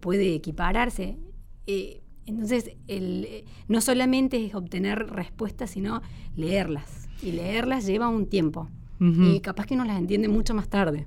puede 0.00 0.34
equipararse. 0.34 1.16
Entonces, 2.30 2.72
el, 2.88 3.44
no 3.68 3.80
solamente 3.80 4.44
es 4.44 4.54
obtener 4.54 5.10
respuestas, 5.10 5.70
sino 5.70 6.02
leerlas. 6.36 7.08
Y 7.22 7.32
leerlas 7.32 7.86
lleva 7.86 8.08
un 8.08 8.26
tiempo. 8.26 8.68
Y 9.02 9.40
capaz 9.40 9.64
que 9.64 9.72
uno 9.72 9.86
las 9.86 9.98
entiende 9.98 10.28
mucho 10.28 10.54
más 10.54 10.68
tarde. 10.68 11.06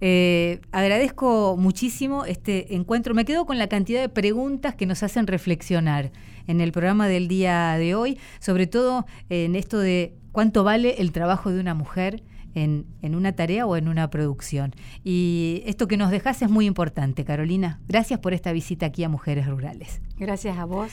Eh, 0.00 0.60
agradezco 0.70 1.56
muchísimo 1.56 2.24
este 2.24 2.76
encuentro. 2.76 3.14
Me 3.14 3.24
quedo 3.24 3.46
con 3.46 3.58
la 3.58 3.68
cantidad 3.68 4.00
de 4.00 4.08
preguntas 4.08 4.76
que 4.76 4.86
nos 4.86 5.02
hacen 5.02 5.26
reflexionar 5.26 6.12
en 6.46 6.60
el 6.60 6.70
programa 6.70 7.08
del 7.08 7.26
día 7.26 7.76
de 7.78 7.96
hoy, 7.96 8.18
sobre 8.38 8.68
todo 8.68 9.06
en 9.28 9.56
esto 9.56 9.80
de 9.80 10.14
cuánto 10.30 10.62
vale 10.62 11.00
el 11.00 11.10
trabajo 11.10 11.50
de 11.50 11.60
una 11.60 11.74
mujer. 11.74 12.22
En, 12.56 12.86
en, 13.02 13.14
una 13.14 13.32
tarea 13.32 13.66
o 13.66 13.76
en 13.76 13.86
una 13.86 14.10
producción. 14.10 14.74
Y 15.04 15.62
esto 15.66 15.86
que 15.86 15.96
nos 15.96 16.10
dejas 16.10 16.42
es 16.42 16.50
muy 16.50 16.66
importante, 16.66 17.24
Carolina. 17.24 17.80
Gracias 17.86 18.18
por 18.18 18.34
esta 18.34 18.50
visita 18.50 18.86
aquí 18.86 19.04
a 19.04 19.08
Mujeres 19.08 19.46
Rurales. 19.46 20.00
Gracias 20.16 20.58
a 20.58 20.64
vos. 20.64 20.90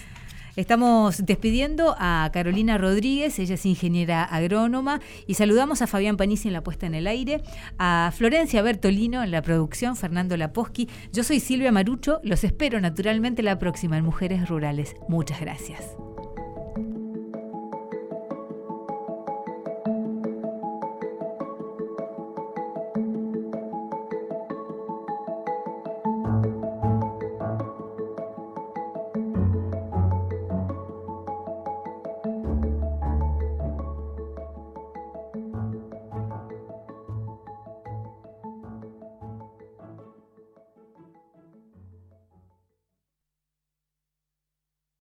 Estamos 0.55 1.25
despidiendo 1.25 1.95
a 1.97 2.29
Carolina 2.31 2.77
Rodríguez, 2.77 3.39
ella 3.39 3.55
es 3.55 3.65
ingeniera 3.65 4.23
agrónoma, 4.23 5.01
y 5.25 5.33
saludamos 5.33 5.81
a 5.81 5.87
Fabián 5.87 6.15
Panisi 6.15 6.47
en 6.47 6.53
la 6.53 6.61
puesta 6.61 6.85
en 6.85 6.93
el 6.93 7.07
aire, 7.07 7.41
a 7.79 8.11
Florencia 8.15 8.61
Bertolino 8.61 9.23
en 9.23 9.31
la 9.31 9.41
producción, 9.41 9.95
Fernando 9.95 10.37
Laposky. 10.37 10.87
Yo 11.11 11.23
soy 11.23 11.39
Silvia 11.39 11.71
Marucho, 11.71 12.19
los 12.23 12.43
espero 12.43 12.79
naturalmente 12.79 13.41
la 13.41 13.57
próxima 13.57 13.97
en 13.97 14.05
Mujeres 14.05 14.47
Rurales. 14.47 14.95
Muchas 15.09 15.41
gracias. 15.41 15.95